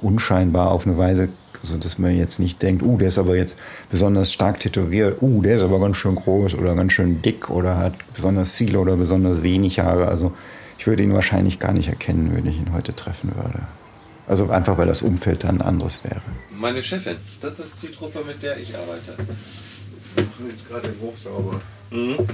unscheinbar 0.00 0.70
auf 0.70 0.86
eine 0.86 0.96
Weise, 0.96 1.28
so 1.62 1.76
dass 1.76 1.98
man 1.98 2.16
jetzt 2.16 2.38
nicht 2.38 2.62
denkt, 2.62 2.82
uh, 2.82 2.96
der 2.96 3.08
ist 3.08 3.18
aber 3.18 3.36
jetzt 3.36 3.56
besonders 3.90 4.32
stark 4.32 4.60
tätowiert, 4.60 5.20
uh, 5.20 5.42
der 5.42 5.56
ist 5.56 5.62
aber 5.62 5.78
ganz 5.78 5.98
schön 5.98 6.14
groß 6.14 6.54
oder 6.54 6.74
ganz 6.74 6.92
schön 6.92 7.20
dick 7.20 7.50
oder 7.50 7.76
hat 7.76 7.94
besonders 8.14 8.50
viele 8.50 8.78
oder 8.78 8.96
besonders 8.96 9.42
wenig 9.42 9.78
Haare. 9.80 10.08
Also 10.08 10.32
ich 10.80 10.86
würde 10.86 11.02
ihn 11.02 11.12
wahrscheinlich 11.12 11.58
gar 11.58 11.74
nicht 11.74 11.88
erkennen, 11.88 12.34
wenn 12.34 12.46
ich 12.46 12.56
ihn 12.56 12.72
heute 12.72 12.96
treffen 12.96 13.34
würde. 13.34 13.66
Also 14.26 14.48
einfach, 14.48 14.78
weil 14.78 14.86
das 14.86 15.02
Umfeld 15.02 15.44
dann 15.44 15.60
ein 15.60 15.62
anderes 15.62 16.02
wäre. 16.04 16.22
Meine 16.58 16.82
Chefin, 16.82 17.16
das 17.42 17.58
ist 17.58 17.82
die 17.82 17.88
Truppe, 17.88 18.20
mit 18.26 18.42
der 18.42 18.56
ich 18.58 18.74
arbeite. 18.74 19.14
Wir 20.14 20.24
machen 20.24 20.46
jetzt 20.48 20.66
gerade 20.70 20.88
den 20.88 20.98
Hof 21.02 21.20
sauber. 21.20 21.60
Mhm. 21.90 22.26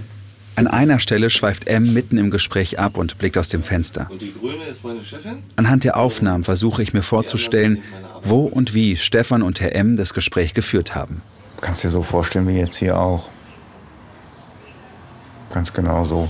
An 0.54 0.68
einer 0.68 1.00
Stelle 1.00 1.28
schweift 1.28 1.66
M 1.66 1.92
mitten 1.92 2.18
im 2.18 2.30
Gespräch 2.30 2.78
ab 2.78 2.98
und 2.98 3.18
blickt 3.18 3.36
aus 3.36 3.48
dem 3.48 3.64
Fenster. 3.64 4.06
Und 4.10 4.22
die 4.22 4.32
Grüne 4.32 4.64
ist 4.66 4.84
meine 4.84 5.04
Chefin? 5.04 5.42
Anhand 5.56 5.82
der 5.82 5.96
Aufnahmen 5.96 6.44
versuche 6.44 6.84
ich 6.84 6.94
mir 6.94 7.02
vorzustellen, 7.02 7.82
wo 8.22 8.44
und 8.44 8.74
wie 8.74 8.94
Stefan 8.94 9.42
und 9.42 9.60
Herr 9.60 9.74
M 9.74 9.96
das 9.96 10.14
Gespräch 10.14 10.54
geführt 10.54 10.94
haben. 10.94 11.20
Du 11.56 11.62
kannst 11.62 11.82
dir 11.82 11.90
so 11.90 12.02
vorstellen 12.02 12.46
wie 12.46 12.58
jetzt 12.58 12.76
hier 12.76 12.96
auch. 12.96 13.28
Ganz 15.52 15.72
genau 15.72 16.04
so. 16.04 16.28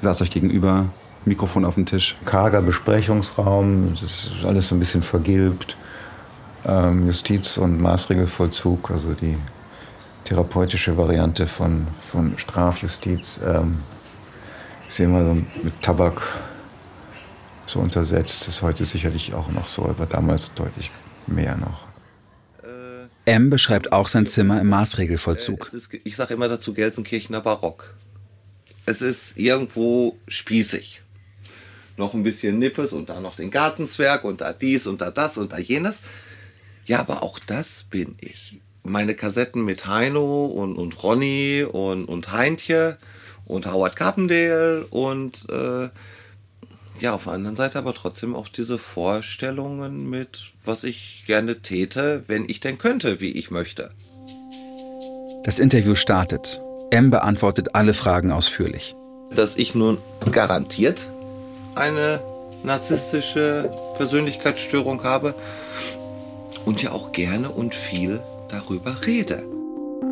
Saß 0.00 0.22
euch 0.22 0.30
gegenüber, 0.30 0.90
Mikrofon 1.28 1.64
auf 1.64 1.74
dem 1.74 1.86
Tisch. 1.86 2.16
Karger 2.24 2.62
Besprechungsraum, 2.62 3.90
das 3.90 4.02
ist 4.02 4.44
alles 4.44 4.68
so 4.68 4.74
ein 4.74 4.80
bisschen 4.80 5.02
vergilbt. 5.02 5.76
Ähm, 6.64 7.06
Justiz- 7.06 7.56
und 7.56 7.80
Maßregelvollzug, 7.80 8.90
also 8.90 9.12
die 9.12 9.36
therapeutische 10.24 10.96
Variante 10.96 11.46
von, 11.46 11.86
von 12.10 12.36
Strafjustiz, 12.36 13.40
ähm, 13.46 13.78
ist 14.88 15.00
immer 15.00 15.24
so 15.24 15.34
mit 15.34 15.80
Tabak 15.80 16.20
so 17.66 17.78
untersetzt. 17.78 18.42
Das 18.42 18.48
ist 18.48 18.62
heute 18.62 18.84
sicherlich 18.84 19.34
auch 19.34 19.50
noch 19.50 19.68
so, 19.68 19.84
aber 19.84 20.06
damals 20.06 20.52
deutlich 20.54 20.90
mehr 21.26 21.56
noch. 21.56 21.88
M 23.28 23.50
beschreibt 23.50 23.92
auch 23.92 24.08
sein 24.08 24.24
Zimmer 24.24 24.58
im 24.60 24.68
Maßregelvollzug. 24.70 25.70
Ist, 25.74 25.90
ich 26.02 26.16
sage 26.16 26.32
immer 26.32 26.48
dazu 26.48 26.72
Gelsenkirchener 26.72 27.42
Barock. 27.42 27.94
Es 28.86 29.02
ist 29.02 29.36
irgendwo 29.36 30.16
spießig 30.28 31.02
noch 31.98 32.14
ein 32.14 32.22
bisschen 32.22 32.58
Nippes 32.58 32.92
und 32.92 33.08
da 33.08 33.20
noch 33.20 33.36
den 33.36 33.50
Gartenzwerg 33.50 34.24
und 34.24 34.40
da 34.40 34.52
dies 34.52 34.86
und 34.86 35.00
da 35.00 35.10
das 35.10 35.38
und 35.38 35.52
da 35.52 35.58
jenes. 35.58 36.02
Ja, 36.86 37.00
aber 37.00 37.22
auch 37.22 37.38
das 37.38 37.84
bin 37.90 38.16
ich. 38.20 38.60
Meine 38.82 39.14
Kassetten 39.14 39.64
mit 39.64 39.86
Heino 39.86 40.46
und, 40.46 40.76
und 40.76 41.02
Ronny 41.02 41.66
und, 41.70 42.06
und 42.06 42.32
Heintje 42.32 42.96
und 43.44 43.66
Howard 43.66 43.96
Carpendale 43.96 44.86
und 44.90 45.46
äh, 45.50 45.88
ja, 47.00 47.14
auf 47.14 47.24
der 47.24 47.34
anderen 47.34 47.56
Seite 47.56 47.78
aber 47.78 47.94
trotzdem 47.94 48.34
auch 48.34 48.48
diese 48.48 48.78
Vorstellungen 48.78 50.08
mit, 50.08 50.52
was 50.64 50.84
ich 50.84 51.24
gerne 51.26 51.60
täte, 51.60 52.24
wenn 52.26 52.48
ich 52.48 52.60
denn 52.60 52.78
könnte, 52.78 53.20
wie 53.20 53.32
ich 53.32 53.50
möchte. 53.50 53.90
Das 55.44 55.58
Interview 55.58 55.94
startet. 55.94 56.60
M 56.90 57.10
beantwortet 57.10 57.74
alle 57.74 57.94
Fragen 57.94 58.32
ausführlich. 58.32 58.94
Dass 59.30 59.56
ich 59.56 59.74
nun 59.74 59.98
garantiert 60.32 61.06
eine 61.78 62.20
narzisstische 62.62 63.70
Persönlichkeitsstörung 63.96 65.02
habe 65.04 65.34
und 66.64 66.82
ja 66.82 66.92
auch 66.92 67.12
gerne 67.12 67.48
und 67.50 67.74
viel 67.74 68.20
darüber 68.48 68.96
rede. 69.06 69.42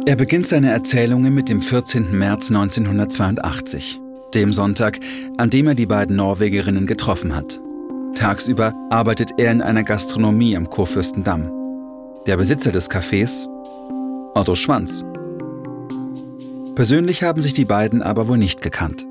Er 0.07 0.17
beginnt 0.17 0.47
seine 0.47 0.71
Erzählungen 0.71 1.35
mit 1.35 1.49
dem 1.49 1.61
14. 1.61 2.17
März 2.17 2.51
1982, 2.51 4.01
dem 4.35 4.53
Sonntag, 4.53 5.01
an 5.37 5.51
dem 5.51 5.67
er 5.67 5.75
die 5.75 5.87
beiden 5.87 6.17
Norwegerinnen 6.17 6.87
getroffen 6.87 7.35
hat. 7.35 7.61
Tagsüber 8.15 8.73
arbeitet 8.91 9.33
er 9.37 9.53
in 9.53 9.63
einer 9.63 9.83
Gastronomie 9.83 10.57
am 10.57 10.71
Kurfürstendamm. 10.71 11.51
Der 12.27 12.37
Besitzer 12.37 12.73
des 12.73 12.91
Cafés? 12.91 13.47
Otto 14.35 14.55
Schwanz. 14.55 15.05
Persönlich 16.75 17.23
haben 17.23 17.43
sich 17.43 17.55
die 17.55 17.65
beiden 17.65 18.03
aber 18.03 18.29
wohl 18.29 18.39
nicht 18.39 18.63
gekannt. 18.63 19.07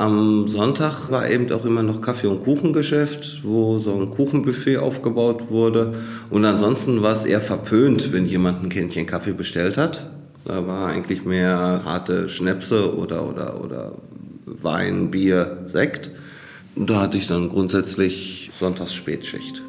Am 0.00 0.48
Sonntag 0.48 1.10
war 1.10 1.28
eben 1.28 1.52
auch 1.52 1.66
immer 1.66 1.82
noch 1.82 2.00
Kaffee- 2.00 2.26
und 2.26 2.42
Kuchengeschäft, 2.42 3.42
wo 3.44 3.78
so 3.78 3.94
ein 4.00 4.10
Kuchenbuffet 4.10 4.78
aufgebaut 4.78 5.50
wurde. 5.50 5.92
Und 6.30 6.46
ansonsten 6.46 7.02
war 7.02 7.12
es 7.12 7.26
eher 7.26 7.42
verpönt, 7.42 8.10
wenn 8.10 8.24
jemand 8.24 8.62
ein 8.62 8.70
Kännchen 8.70 9.04
Kaffee 9.04 9.34
bestellt 9.34 9.76
hat. 9.76 10.10
Da 10.46 10.66
war 10.66 10.86
eigentlich 10.86 11.26
mehr 11.26 11.82
harte 11.84 12.30
Schnäpse 12.30 12.96
oder, 12.96 13.28
oder, 13.28 13.62
oder 13.62 13.92
Wein, 14.46 15.10
Bier, 15.10 15.58
Sekt. 15.66 16.10
Und 16.76 16.88
da 16.88 17.02
hatte 17.02 17.18
ich 17.18 17.26
dann 17.26 17.50
grundsätzlich 17.50 18.50
Sonntags 18.58 18.94
Spätschicht. 18.94 19.62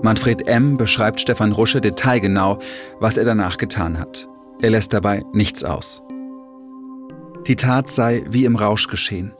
Manfred 0.00 0.46
M. 0.46 0.76
beschreibt 0.76 1.18
Stefan 1.18 1.50
Rusche 1.50 1.80
detailgenau, 1.80 2.60
was 3.00 3.16
er 3.16 3.24
danach 3.24 3.56
getan 3.56 3.98
hat. 3.98 4.28
Er 4.62 4.70
lässt 4.70 4.92
dabei 4.92 5.24
nichts 5.32 5.64
aus. 5.64 6.03
Die 7.46 7.56
Tat 7.56 7.90
sei 7.90 8.24
wie 8.26 8.46
im 8.46 8.56
Rausch 8.56 8.88
geschehen. 8.88 9.32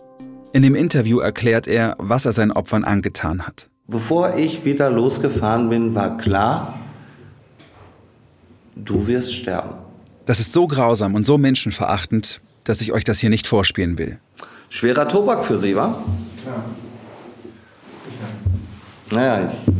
In 0.52 0.62
dem 0.62 0.74
Interview 0.74 1.20
erklärt 1.20 1.66
er, 1.66 1.96
was 1.98 2.26
er 2.26 2.34
seinen 2.34 2.52
Opfern 2.52 2.84
angetan 2.84 3.46
hat. 3.46 3.70
Bevor 3.86 4.36
ich 4.36 4.62
wieder 4.62 4.90
losgefahren 4.90 5.70
bin, 5.70 5.94
war 5.94 6.18
klar, 6.18 6.78
du 8.76 9.06
wirst 9.06 9.32
sterben. 9.32 9.70
Das 10.26 10.38
ist 10.38 10.52
so 10.52 10.66
grausam 10.66 11.14
und 11.14 11.24
so 11.24 11.38
menschenverachtend, 11.38 12.42
dass 12.64 12.82
ich 12.82 12.92
euch 12.92 13.04
das 13.04 13.20
hier 13.20 13.30
nicht 13.30 13.46
vorspielen 13.46 13.96
will. 13.96 14.18
Schwerer 14.68 15.08
Tobak 15.08 15.42
für 15.46 15.56
Sie, 15.56 15.74
wa? 15.74 15.96
Klar. 16.42 16.64
Sicher. 17.98 19.16
Naja, 19.16 19.50
ich, 19.50 19.74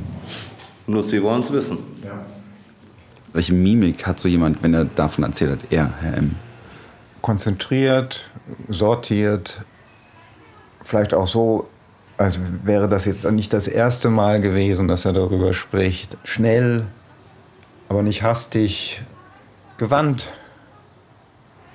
nur 0.86 1.02
Sie 1.02 1.22
wollen 1.22 1.42
es 1.42 1.52
wissen. 1.52 1.78
Ja. 2.02 2.24
Welche 3.34 3.52
Mimik 3.52 4.06
hat 4.06 4.18
so 4.18 4.28
jemand, 4.28 4.62
wenn 4.62 4.72
er 4.72 4.86
davon 4.86 5.24
erzählt 5.24 5.62
hat, 5.62 5.72
er, 5.72 5.92
Herr 6.00 6.16
M.? 6.16 6.36
Konzentriert, 7.24 8.30
sortiert, 8.68 9.62
vielleicht 10.82 11.14
auch 11.14 11.26
so, 11.26 11.66
als 12.18 12.38
wäre 12.64 12.86
das 12.86 13.06
jetzt 13.06 13.24
nicht 13.30 13.54
das 13.54 13.66
erste 13.66 14.10
Mal 14.10 14.42
gewesen, 14.42 14.88
dass 14.88 15.06
er 15.06 15.14
darüber 15.14 15.54
spricht. 15.54 16.18
Schnell, 16.24 16.84
aber 17.88 18.02
nicht 18.02 18.22
hastig, 18.22 19.00
gewandt. 19.78 20.26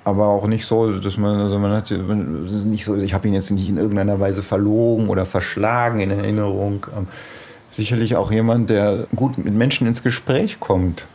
Aber 0.04 0.28
auch 0.28 0.46
nicht 0.46 0.66
so, 0.66 0.92
dass 0.92 1.16
man, 1.16 1.40
also 1.40 1.58
man 1.58 1.72
hat 1.72 1.90
nicht 1.90 2.84
so, 2.84 2.94
ich 2.94 3.12
habe 3.12 3.26
ihn 3.26 3.34
jetzt 3.34 3.50
nicht 3.50 3.68
in 3.68 3.76
irgendeiner 3.76 4.20
Weise 4.20 4.44
verlogen 4.44 5.08
oder 5.08 5.26
verschlagen 5.26 5.98
in 5.98 6.12
Erinnerung. 6.12 6.86
Sicherlich 7.70 8.14
auch 8.14 8.30
jemand, 8.30 8.70
der 8.70 9.08
gut 9.16 9.36
mit 9.36 9.52
Menschen 9.52 9.88
ins 9.88 10.04
Gespräch 10.04 10.60
kommt 10.60 11.08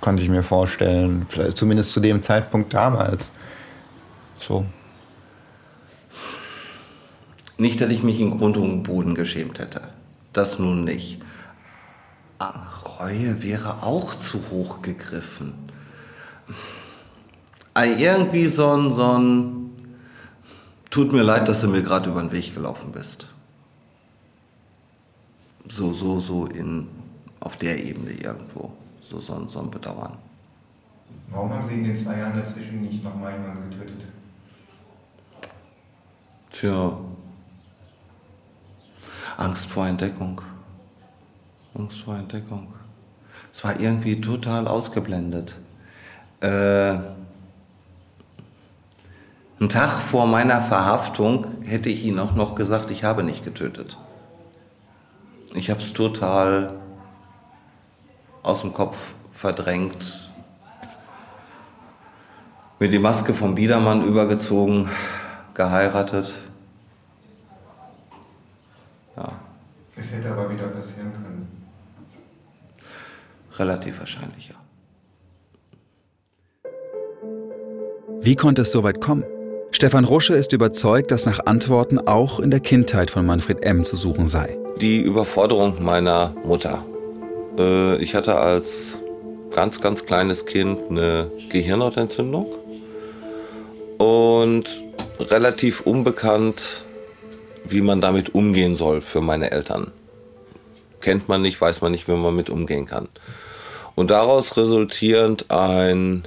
konnte 0.00 0.22
ich 0.22 0.28
mir 0.28 0.42
vorstellen. 0.42 1.26
Vielleicht 1.28 1.56
zumindest 1.56 1.92
zu 1.92 2.00
dem 2.00 2.22
Zeitpunkt 2.22 2.72
damals. 2.74 3.32
So. 4.38 4.64
Nicht, 7.58 7.80
dass 7.80 7.90
ich 7.90 8.02
mich 8.02 8.20
in 8.20 8.30
Grund 8.30 8.56
und 8.56 8.82
Boden 8.82 9.14
geschämt 9.14 9.58
hätte. 9.58 9.82
Das 10.32 10.58
nun 10.58 10.84
nicht. 10.84 11.20
Reue 12.98 13.42
wäre 13.42 13.82
auch 13.82 14.14
zu 14.14 14.40
hoch 14.50 14.82
gegriffen. 14.82 15.52
Irgendwie 17.76 18.46
so 18.46 18.70
ein, 18.72 18.92
so 18.92 19.18
ein. 19.18 19.70
Tut 20.90 21.12
mir 21.12 21.22
leid, 21.22 21.48
dass 21.48 21.60
du 21.60 21.68
mir 21.68 21.82
gerade 21.82 22.10
über 22.10 22.20
den 22.20 22.32
Weg 22.32 22.54
gelaufen 22.54 22.92
bist. 22.92 23.28
So, 25.68 25.92
so, 25.92 26.18
so 26.18 26.46
in, 26.46 26.88
auf 27.38 27.56
der 27.56 27.82
Ebene 27.84 28.10
irgendwo 28.12 28.72
so, 29.10 29.20
so, 29.20 29.48
so 29.48 29.60
ein 29.60 29.70
Bedauern. 29.70 30.16
Warum 31.30 31.52
haben 31.52 31.66
Sie 31.66 31.74
in 31.74 31.84
den 31.84 31.96
zwei 31.96 32.18
Jahren 32.18 32.36
dazwischen 32.36 32.82
nicht 32.82 33.02
nochmal 33.02 33.32
jemanden 33.32 33.68
getötet? 33.70 34.04
Tja. 36.52 36.96
Angst 39.36 39.66
vor 39.66 39.86
Entdeckung. 39.86 40.40
Angst 41.74 42.02
vor 42.02 42.16
Entdeckung. 42.16 42.68
Es 43.52 43.64
war 43.64 43.80
irgendwie 43.80 44.20
total 44.20 44.68
ausgeblendet. 44.68 45.56
Äh, 46.40 46.98
Einen 49.58 49.68
Tag 49.68 49.90
vor 50.00 50.26
meiner 50.26 50.62
Verhaftung 50.62 51.46
hätte 51.64 51.90
ich 51.90 52.04
Ihnen 52.04 52.18
auch 52.18 52.34
noch 52.34 52.54
gesagt, 52.54 52.90
ich 52.90 53.04
habe 53.04 53.22
nicht 53.22 53.44
getötet. 53.44 53.98
Ich 55.54 55.68
habe 55.68 55.80
es 55.80 55.92
total 55.92 56.78
aus 58.42 58.60
dem 58.60 58.72
Kopf 58.72 59.14
verdrängt. 59.32 60.30
Mir 62.78 62.88
die 62.88 62.98
Maske 62.98 63.34
vom 63.34 63.54
Biedermann 63.54 64.04
übergezogen, 64.04 64.88
geheiratet. 65.54 66.32
Ja. 69.16 69.32
Es 69.96 70.10
hätte 70.12 70.30
aber 70.30 70.50
wieder 70.50 70.68
passieren 70.68 71.12
können. 71.12 71.48
Relativ 73.58 73.98
wahrscheinlich, 73.98 74.48
ja. 74.48 74.54
Wie 78.22 78.36
konnte 78.36 78.62
es 78.62 78.72
so 78.72 78.82
weit 78.82 79.00
kommen? 79.00 79.24
Stefan 79.72 80.04
Rusche 80.04 80.34
ist 80.34 80.52
überzeugt, 80.52 81.10
dass 81.10 81.26
nach 81.26 81.40
Antworten 81.46 81.98
auch 81.98 82.40
in 82.40 82.50
der 82.50 82.60
Kindheit 82.60 83.10
von 83.10 83.24
Manfred 83.24 83.62
M. 83.62 83.84
zu 83.84 83.96
suchen 83.96 84.26
sei. 84.26 84.58
Die 84.80 85.00
Überforderung 85.00 85.82
meiner 85.82 86.34
Mutter. 86.44 86.82
Äh, 87.58 87.96
ich 88.02 88.14
hatte 88.14 88.36
als 88.36 88.98
ganz, 89.50 89.80
ganz 89.80 90.06
kleines 90.06 90.46
Kind 90.46 90.78
eine 90.90 91.30
Gehirnhautentzündung 91.50 92.46
und 93.98 94.64
relativ 95.18 95.80
unbekannt, 95.82 96.84
wie 97.64 97.80
man 97.80 98.00
damit 98.00 98.34
umgehen 98.34 98.76
soll 98.76 99.00
für 99.00 99.20
meine 99.20 99.50
Eltern. 99.50 99.92
Kennt 101.00 101.28
man 101.28 101.42
nicht, 101.42 101.60
weiß 101.60 101.80
man 101.80 101.92
nicht, 101.92 102.08
wie 102.08 102.12
man 102.12 102.34
mit 102.34 102.50
umgehen 102.50 102.86
kann. 102.86 103.08
Und 103.94 104.10
daraus 104.10 104.56
resultierend 104.56 105.50
ein 105.50 106.24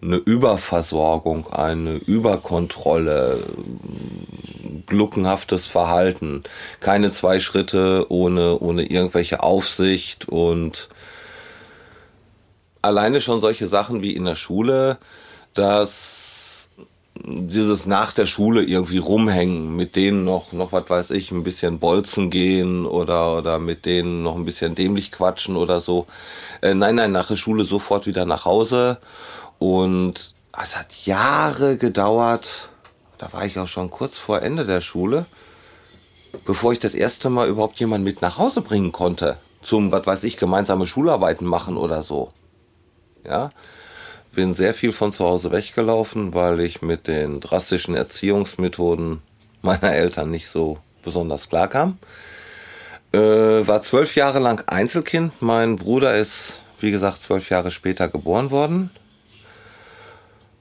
eine 0.00 0.16
Überversorgung, 0.16 1.52
eine 1.52 1.94
Überkontrolle, 1.94 3.42
gluckenhaftes 4.86 5.66
Verhalten, 5.66 6.44
keine 6.80 7.12
zwei 7.12 7.40
Schritte 7.40 8.06
ohne, 8.08 8.58
ohne 8.60 8.84
irgendwelche 8.84 9.42
Aufsicht 9.42 10.28
und 10.28 10.88
alleine 12.80 13.20
schon 13.20 13.40
solche 13.40 13.66
Sachen 13.66 14.02
wie 14.02 14.14
in 14.14 14.24
der 14.24 14.36
Schule, 14.36 14.98
dass 15.54 16.70
dieses 17.24 17.86
nach 17.86 18.12
der 18.12 18.26
Schule 18.26 18.62
irgendwie 18.62 18.98
rumhängen, 18.98 19.74
mit 19.74 19.96
denen 19.96 20.24
noch, 20.24 20.52
noch 20.52 20.70
was 20.70 20.88
weiß 20.88 21.10
ich, 21.10 21.32
ein 21.32 21.42
bisschen 21.42 21.80
bolzen 21.80 22.30
gehen 22.30 22.86
oder, 22.86 23.36
oder 23.38 23.58
mit 23.58 23.86
denen 23.86 24.22
noch 24.22 24.36
ein 24.36 24.44
bisschen 24.44 24.76
dämlich 24.76 25.10
quatschen 25.10 25.56
oder 25.56 25.80
so. 25.80 26.06
Äh, 26.60 26.74
nein, 26.74 26.94
nein, 26.94 27.10
nach 27.10 27.26
der 27.26 27.36
Schule 27.36 27.64
sofort 27.64 28.06
wieder 28.06 28.24
nach 28.24 28.44
Hause 28.44 28.98
und 29.58 30.34
es 30.62 30.76
hat 30.76 31.06
Jahre 31.06 31.76
gedauert, 31.76 32.70
da 33.18 33.32
war 33.32 33.44
ich 33.44 33.58
auch 33.58 33.68
schon 33.68 33.90
kurz 33.90 34.16
vor 34.16 34.42
Ende 34.42 34.64
der 34.64 34.80
Schule, 34.80 35.26
bevor 36.44 36.72
ich 36.72 36.78
das 36.78 36.94
erste 36.94 37.30
Mal 37.30 37.48
überhaupt 37.48 37.78
jemanden 37.80 38.04
mit 38.04 38.22
nach 38.22 38.38
Hause 38.38 38.62
bringen 38.62 38.92
konnte. 38.92 39.38
Zum, 39.62 39.90
was 39.90 40.06
weiß 40.06 40.24
ich, 40.24 40.36
gemeinsame 40.36 40.86
Schularbeiten 40.86 41.46
machen 41.46 41.76
oder 41.76 42.02
so. 42.02 42.32
Ja. 43.24 43.50
Bin 44.34 44.52
sehr 44.52 44.72
viel 44.72 44.92
von 44.92 45.12
zu 45.12 45.24
Hause 45.24 45.50
weggelaufen, 45.50 46.32
weil 46.32 46.60
ich 46.60 46.80
mit 46.80 47.08
den 47.08 47.40
drastischen 47.40 47.96
Erziehungsmethoden 47.96 49.20
meiner 49.62 49.92
Eltern 49.92 50.30
nicht 50.30 50.48
so 50.48 50.78
besonders 51.02 51.48
klar 51.48 51.66
kam. 51.66 51.98
Äh, 53.12 53.18
war 53.18 53.82
zwölf 53.82 54.14
Jahre 54.14 54.38
lang 54.38 54.62
Einzelkind. 54.68 55.32
Mein 55.40 55.74
Bruder 55.76 56.16
ist, 56.16 56.60
wie 56.78 56.92
gesagt, 56.92 57.20
zwölf 57.20 57.50
Jahre 57.50 57.72
später 57.72 58.06
geboren 58.06 58.52
worden 58.52 58.90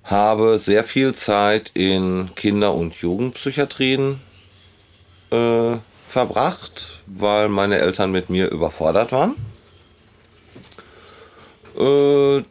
habe 0.08 0.58
sehr 0.58 0.84
viel 0.84 1.14
Zeit 1.14 1.72
in 1.74 2.30
Kinder- 2.36 2.74
und 2.74 2.96
Jugendpsychiatrien 2.96 4.22
äh, 5.32 5.78
verbracht, 6.08 7.00
weil 7.06 7.50
meine 7.50 7.78
Eltern 7.78 8.12
mit 8.12 8.30
mir 8.30 8.50
überfordert 8.50 9.12
waren. 9.12 9.36
Äh, 11.78 12.44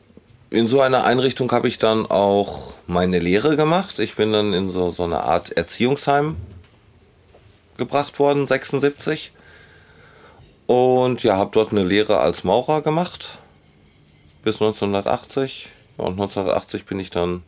in 0.51 0.66
so 0.69 0.81
einer 0.81 1.05
Einrichtung 1.05 1.51
habe 1.51 1.66
ich 1.69 1.79
dann 1.79 2.07
auch 2.07 2.75
meine 2.87 3.19
Lehre 3.19 3.57
gemacht. 3.57 3.99
Ich 3.99 4.14
bin 4.16 4.33
dann 4.33 4.53
in 4.53 4.71
so, 4.71 4.90
so 4.90 5.05
eine 5.05 5.23
Art 5.23 5.51
Erziehungsheim 5.53 6.37
gebracht 7.79 8.19
worden, 8.19 8.47
76. 8.47 9.33
Und 10.66 11.23
ja, 11.23 11.37
habe 11.37 11.51
dort 11.53 11.73
eine 11.73 11.85
Lehre 11.85 12.19
als 12.19 12.45
Maurer 12.45 12.83
gemacht 12.83 13.38
bis 14.42 14.61
1980. 14.61 15.71
Und 15.97 16.13
1980 16.13 16.85
bin 16.85 17.01
ich 17.01 17.11
dann 17.11 17.43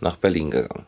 nach 0.00 0.16
Berlin 0.16 0.50
gegangen. 0.50 0.86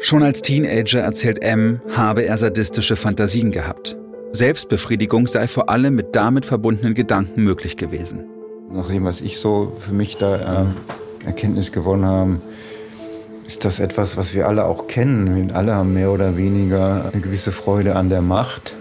Schon 0.00 0.22
als 0.22 0.42
Teenager 0.42 1.00
erzählt 1.00 1.42
M, 1.42 1.80
habe 1.96 2.26
er 2.26 2.36
sadistische 2.36 2.96
Fantasien 2.96 3.52
gehabt. 3.52 3.96
Selbstbefriedigung 4.32 5.26
sei 5.26 5.46
vor 5.46 5.70
allem 5.70 5.94
mit 5.94 6.14
damit 6.14 6.44
verbundenen 6.44 6.94
Gedanken 6.94 7.44
möglich 7.44 7.76
gewesen. 7.76 8.24
Nach 8.70 8.88
dem, 8.88 9.04
was 9.04 9.20
ich 9.20 9.38
so 9.38 9.76
für 9.78 9.92
mich 9.92 10.16
da 10.16 10.64
äh, 10.64 11.26
Erkenntnis 11.26 11.72
gewonnen 11.72 12.04
habe, 12.04 12.40
ist 13.46 13.64
das 13.64 13.78
etwas, 13.78 14.16
was 14.16 14.34
wir 14.34 14.48
alle 14.48 14.64
auch 14.64 14.88
kennen. 14.88 15.48
Wir 15.48 15.54
alle 15.54 15.74
haben 15.74 15.94
mehr 15.94 16.10
oder 16.10 16.36
weniger 16.36 17.10
eine 17.12 17.22
gewisse 17.22 17.52
Freude 17.52 17.94
an 17.96 18.10
der 18.10 18.22
Macht 18.22 18.74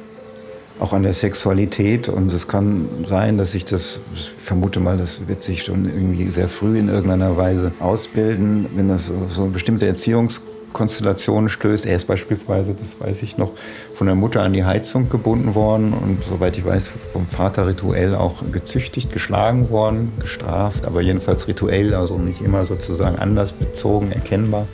auch 0.79 0.93
an 0.93 1.03
der 1.03 1.13
Sexualität. 1.13 2.09
Und 2.09 2.31
es 2.31 2.47
kann 2.47 3.05
sein, 3.07 3.37
dass 3.37 3.51
sich 3.51 3.65
das, 3.65 4.01
ich 4.15 4.29
vermute 4.37 4.79
mal, 4.79 4.97
das 4.97 5.27
wird 5.27 5.43
sich 5.43 5.63
schon 5.63 5.85
irgendwie 5.85 6.29
sehr 6.31 6.47
früh 6.47 6.77
in 6.77 6.89
irgendeiner 6.89 7.37
Weise 7.37 7.71
ausbilden, 7.79 8.67
wenn 8.75 8.89
das 8.89 9.11
so 9.29 9.43
eine 9.43 9.51
bestimmte 9.51 9.87
Erziehungskonstellation 9.87 11.49
stößt. 11.49 11.85
Er 11.85 11.95
ist 11.95 12.05
beispielsweise, 12.05 12.73
das 12.73 12.99
weiß 12.99 13.23
ich 13.23 13.37
noch, 13.37 13.51
von 13.93 14.07
der 14.07 14.15
Mutter 14.15 14.41
an 14.41 14.53
die 14.53 14.65
Heizung 14.65 15.09
gebunden 15.09 15.55
worden 15.55 15.93
und 15.93 16.23
soweit 16.23 16.57
ich 16.57 16.65
weiß, 16.65 16.91
vom 17.13 17.27
Vater 17.27 17.67
rituell 17.67 18.15
auch 18.15 18.43
gezüchtigt, 18.51 19.11
geschlagen 19.11 19.69
worden, 19.69 20.11
gestraft, 20.19 20.85
aber 20.85 21.01
jedenfalls 21.01 21.47
rituell, 21.47 21.93
also 21.93 22.17
nicht 22.17 22.41
immer 22.41 22.65
sozusagen 22.65 23.17
anders 23.17 23.51
bezogen, 23.51 24.11
erkennbar. 24.11 24.67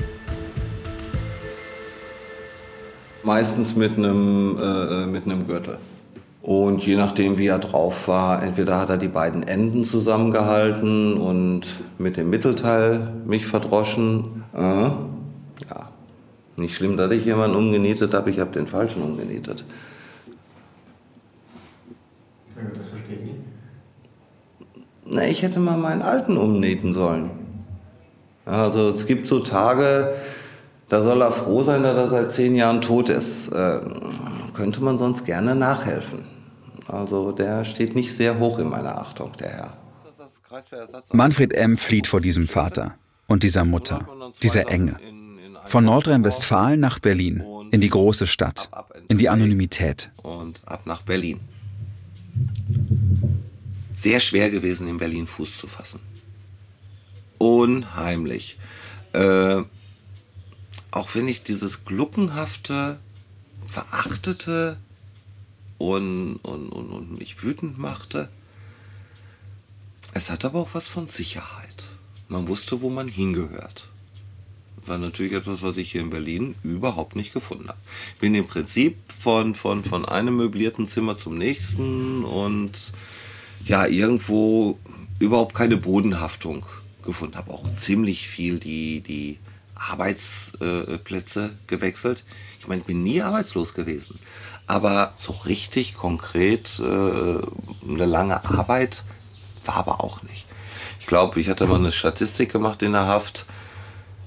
Meistens 3.22 3.76
mit 3.76 3.98
einem, 3.98 4.58
äh, 4.58 5.06
mit 5.06 5.26
einem 5.26 5.46
Gürtel. 5.46 5.78
Und 6.42 6.86
je 6.86 6.96
nachdem, 6.96 7.38
wie 7.38 7.48
er 7.48 7.60
drauf 7.60 8.08
war, 8.08 8.42
entweder 8.42 8.78
hat 8.80 8.90
er 8.90 8.98
die 8.98 9.10
beiden 9.10 9.44
Enden 9.44 9.84
zusammengehalten 9.84 11.18
und 11.18 11.82
mit 11.98 12.16
dem 12.16 12.30
Mittelteil 12.30 13.12
mich 13.26 13.46
verdroschen. 13.46 14.46
Äh, 14.54 14.60
ja, 14.60 15.90
nicht 16.56 16.76
schlimm, 16.76 16.96
dass 16.96 17.12
ich 17.12 17.26
jemanden 17.26 17.58
umgenietet 17.58 18.14
habe, 18.14 18.30
ich 18.30 18.40
habe 18.40 18.52
den 18.52 18.68
falschen 18.68 19.02
umgenietet. 19.02 19.66
Das 22.74 22.90
verstehe 22.90 23.16
ich 23.16 23.22
nicht. 23.22 23.36
Na, 25.06 25.26
ich 25.26 25.42
hätte 25.42 25.60
mal 25.60 25.78
meinen 25.78 26.02
alten 26.02 26.38
umnähten 26.38 26.94
sollen. 26.94 27.32
Also 28.46 28.90
es 28.90 29.06
gibt 29.06 29.28
so 29.28 29.40
Tage, 29.40 30.14
da 30.88 31.04
soll 31.04 31.22
er 31.22 31.32
froh 31.32 31.64
sein, 31.64 31.84
dass 31.84 31.98
er 31.98 32.10
seit 32.10 32.32
zehn 32.32 32.56
Jahren 32.56 32.82
tot 32.82 33.10
ist. 33.10 33.50
Äh, 33.50 33.82
könnte 34.60 34.84
man 34.84 34.98
sonst 34.98 35.24
gerne 35.24 35.56
nachhelfen. 35.56 36.26
Also 36.86 37.32
der 37.32 37.64
steht 37.64 37.96
nicht 37.96 38.14
sehr 38.14 38.40
hoch 38.40 38.60
in 38.60 38.68
meiner 38.68 38.98
Achtung, 38.98 39.32
der 39.40 39.50
Herr. 39.50 39.78
Manfred 41.14 41.54
M. 41.54 41.78
flieht 41.78 42.08
vor 42.08 42.20
diesem 42.20 42.46
Vater 42.46 42.96
und 43.28 43.44
dieser 43.44 43.64
Mutter, 43.64 44.06
dieser 44.44 44.70
Enge. 44.70 45.00
Von 45.64 45.86
Nordrhein-Westfalen 45.86 46.78
nach 46.78 47.00
Berlin, 47.00 47.42
in 47.72 47.80
die 47.80 47.90
große 47.90 48.28
Stadt, 48.28 48.70
in 49.08 49.18
die 49.18 49.30
Anonymität. 49.30 50.12
Und 50.24 50.62
ab 50.66 50.82
nach 50.86 51.04
Berlin. 51.04 51.40
Sehr 53.94 54.20
schwer 54.20 54.50
gewesen, 54.50 54.90
in 54.90 54.98
Berlin 54.98 55.26
Fuß 55.26 55.58
zu 55.58 55.68
fassen. 55.68 56.02
Unheimlich. 57.38 58.58
Äh, 59.14 59.62
auch 60.92 61.16
wenn 61.16 61.30
ich 61.30 61.44
dieses 61.44 61.86
gluckenhafte, 61.86 63.00
verachtete 63.70 64.78
und, 65.78 66.38
und, 66.38 66.70
und, 66.70 66.90
und 66.90 67.18
mich 67.18 67.42
wütend 67.44 67.78
machte, 67.78 68.30
es 70.14 70.30
hat 70.30 70.44
aber 70.46 70.60
auch 70.60 70.70
was 70.74 70.88
von 70.88 71.08
Sicherheit. 71.08 71.86
Man 72.28 72.48
wusste, 72.48 72.82
wo 72.82 72.90
man 72.90 73.08
hingehört. 73.08 73.90
War 74.86 74.98
natürlich 74.98 75.34
etwas, 75.34 75.62
was 75.62 75.78
ich 75.78 75.92
hier 75.92 76.02
in 76.02 76.10
Berlin 76.10 76.56
überhaupt 76.64 77.16
nicht 77.16 77.34
gefunden 77.34 77.68
habe. 77.68 77.80
Ich 78.16 78.20
bin 78.20 78.34
im 78.34 78.48
Prinzip 78.48 78.98
von, 79.20 79.54
von, 79.54 79.84
von 79.84 80.06
einem 80.06 80.38
möblierten 80.38 80.88
Zimmer 80.88 81.18
zum 81.18 81.38
nächsten 81.38 82.24
und 82.24 82.92
ja, 83.66 83.86
irgendwo 83.86 84.80
überhaupt 85.20 85.54
keine 85.54 85.78
Bodenhaftung 85.78 86.66
gefunden 87.04 87.36
habe. 87.36 87.52
Auch 87.52 87.76
ziemlich 87.76 88.28
viel 88.28 88.60
die, 88.60 89.02
die 89.02 89.38
Arbeitsplätze 89.80 91.52
gewechselt. 91.68 92.26
Ich 92.60 92.68
meine, 92.68 92.82
ich 92.82 92.88
bin 92.88 93.04
nie 93.04 93.22
arbeitslos 93.22 93.74
gewesen. 93.74 94.20
Aber 94.68 95.14
so 95.16 95.32
richtig 95.46 95.96
konkret 95.96 96.80
äh, 96.80 96.84
eine 96.84 98.06
lange 98.06 98.44
Arbeit 98.46 99.04
war 99.66 99.78
aber 99.78 100.04
auch 100.04 100.22
nicht. 100.24 100.46
Ich 101.00 101.08
glaube, 101.08 101.40
ich 101.40 101.50
hatte 101.50 101.66
mal 101.66 101.80
eine 101.80 101.92
Statistik 101.92 102.52
gemacht 102.52 102.84
in 102.84 102.92
der 102.92 103.08
Haft. 103.08 103.46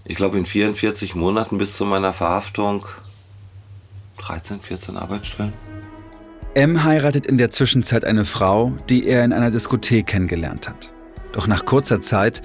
ich 0.05 0.17
glaube, 0.17 0.39
in 0.39 0.47
44 0.47 1.15
Monaten 1.15 1.59
bis 1.59 1.77
zu 1.77 1.85
meiner 1.85 2.13
Verhaftung 2.13 2.85
13, 4.19 4.61
14 4.61 4.97
Arbeitsstellen. 4.97 5.53
M 6.55 6.85
heiratet 6.85 7.27
in 7.27 7.39
der 7.39 7.51
Zwischenzeit 7.51 8.05
eine 8.05 8.25
Frau, 8.25 8.77
die 8.89 9.07
er 9.07 9.25
in 9.25 9.33
einer 9.33 9.51
Diskothek 9.51 10.07
kennengelernt 10.07 10.69
hat. 10.69 10.93
Doch 11.33 11.47
nach 11.47 11.65
kurzer 11.65 12.01
Zeit 12.01 12.43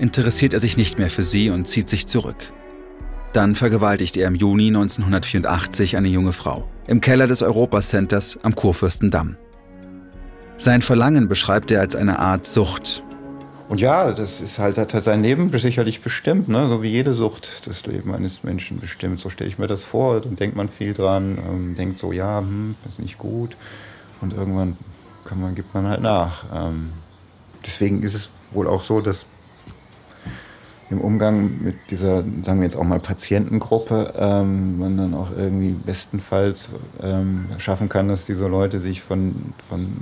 interessiert 0.00 0.54
er 0.54 0.60
sich 0.60 0.76
nicht 0.76 0.98
mehr 0.98 1.10
für 1.10 1.22
sie 1.22 1.50
und 1.50 1.68
zieht 1.68 1.88
sich 1.88 2.06
zurück. 2.06 2.36
Dann 3.32 3.54
vergewaltigt 3.54 4.16
er 4.16 4.26
im 4.26 4.34
Juni 4.34 4.68
1984 4.68 5.96
eine 5.96 6.08
junge 6.08 6.32
Frau 6.32 6.68
im 6.88 7.00
Keller 7.00 7.28
des 7.28 7.42
Europacenters 7.42 8.40
am 8.42 8.56
Kurfürstendamm. 8.56 9.36
Sein 10.56 10.82
Verlangen 10.82 11.28
beschreibt 11.28 11.70
er 11.70 11.80
als 11.80 11.94
eine 11.94 12.18
Art 12.18 12.46
Sucht. 12.46 13.04
Und 13.68 13.80
ja, 13.80 14.10
das 14.10 14.40
ist 14.40 14.58
halt, 14.58 14.76
hat 14.78 14.92
halt 14.94 15.04
sein 15.04 15.22
Leben 15.22 15.56
sicherlich 15.56 16.00
bestimmt, 16.00 16.48
ne? 16.48 16.66
so 16.66 16.82
wie 16.82 16.88
jede 16.88 17.14
Sucht 17.14 17.68
das 17.68 17.86
Leben 17.86 18.12
eines 18.12 18.42
Menschen 18.42 18.80
bestimmt. 18.80 19.20
So 19.20 19.30
stelle 19.30 19.48
ich 19.48 19.58
mir 19.58 19.68
das 19.68 19.84
vor. 19.84 20.20
Dann 20.20 20.34
denkt 20.34 20.56
man 20.56 20.68
viel 20.68 20.92
dran, 20.92 21.38
ähm, 21.38 21.74
denkt 21.76 22.00
so, 22.00 22.10
ja, 22.10 22.40
hm, 22.40 22.74
ist 22.88 22.98
nicht 22.98 23.16
gut. 23.16 23.56
Und 24.20 24.32
irgendwann 24.32 24.76
man, 25.36 25.54
gibt 25.54 25.72
man 25.72 25.86
halt 25.86 26.00
nach. 26.00 26.44
Ähm, 26.52 26.90
deswegen 27.64 28.02
ist 28.02 28.14
es 28.14 28.30
wohl 28.50 28.66
auch 28.66 28.82
so, 28.82 29.00
dass 29.00 29.24
im 30.90 31.00
Umgang 31.00 31.62
mit 31.62 31.76
dieser, 31.90 32.24
sagen 32.42 32.58
wir 32.58 32.64
jetzt 32.64 32.76
auch 32.76 32.84
mal 32.84 32.98
Patientengruppe, 32.98 34.12
ähm, 34.18 34.78
man 34.78 34.96
dann 34.96 35.14
auch 35.14 35.30
irgendwie 35.36 35.70
bestenfalls 35.70 36.70
ähm, 37.00 37.46
schaffen 37.58 37.88
kann, 37.88 38.08
dass 38.08 38.24
diese 38.24 38.48
Leute 38.48 38.80
sich 38.80 39.00
von, 39.00 39.54
von 39.68 39.98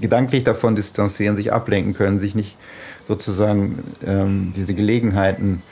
gedanklich 0.00 0.42
davon 0.42 0.74
distanzieren, 0.74 1.36
sich 1.36 1.52
ablenken 1.52 1.94
können, 1.94 2.18
sich 2.18 2.34
nicht 2.34 2.56
sozusagen 3.04 3.94
ähm, 4.04 4.52
diese 4.56 4.74
Gelegenheiten, 4.74 5.62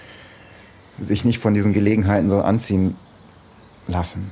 sich 1.00 1.24
nicht 1.24 1.38
von 1.38 1.54
diesen 1.54 1.72
Gelegenheiten 1.72 2.28
so 2.28 2.40
anziehen 2.40 2.94
lassen. 3.88 4.30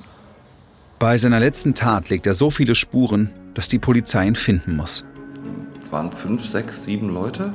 Bei 1.00 1.18
seiner 1.18 1.40
letzten 1.40 1.74
Tat 1.74 2.08
legt 2.08 2.26
er 2.28 2.34
so 2.34 2.50
viele 2.50 2.76
Spuren, 2.76 3.30
dass 3.54 3.66
die 3.66 3.80
Polizei 3.80 4.26
ihn 4.26 4.36
finden 4.36 4.76
muss. 4.76 5.04
Es 5.82 5.90
waren 5.90 6.12
fünf, 6.12 6.46
sechs, 6.46 6.84
sieben 6.84 7.08
Leute 7.08 7.52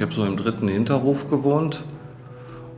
ich 0.00 0.02
habe 0.02 0.14
so 0.14 0.24
im 0.24 0.38
dritten 0.38 0.66
Hinterhof 0.66 1.28
gewohnt 1.28 1.82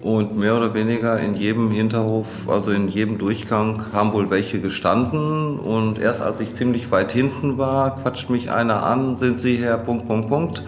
und 0.01 0.37
mehr 0.37 0.57
oder 0.57 0.75
weniger 0.75 1.21
in 1.21 1.35
jedem 1.35 1.71
Hinterhof, 1.71 2.49
also 2.49 2.73
in 2.73 2.89
jedem 2.89 3.17
Durchgang, 3.17 3.81
haben 3.93 4.13
wohl 4.13 4.29
welche 4.29 4.61
gestanden. 4.61 5.61
Und 5.61 6.01
erst 6.01 6.21
als 6.21 6.41
ich 6.41 6.53
ziemlich 6.55 6.91
weit 6.91 7.13
hinten 7.13 7.59
war, 7.59 7.95
quatscht 7.95 8.29
mich 8.29 8.51
einer 8.51 8.83
an, 8.83 9.15
sind 9.15 9.39
Sie 9.39 9.59
Herr 9.59 9.79
Punkt, 9.79 10.09
Punkt, 10.09 10.29
Punkt. 10.31 10.65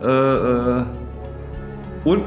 Äh, 0.00 0.06
äh, 0.06 0.84
und 2.04 2.22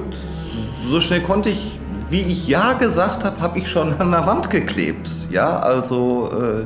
so 0.89 0.99
schnell 0.99 1.21
konnte 1.21 1.47
ich, 1.47 1.79
wie 2.09 2.23
ich 2.23 2.49
Ja 2.49 2.73
gesagt 2.73 3.23
habe, 3.23 3.39
habe 3.39 3.57
ich 3.57 3.69
schon 3.69 3.93
an 4.01 4.11
der 4.11 4.25
Wand 4.25 4.49
geklebt. 4.49 5.15
Ja, 5.29 5.61
also 5.61 6.29
äh, 6.29 6.65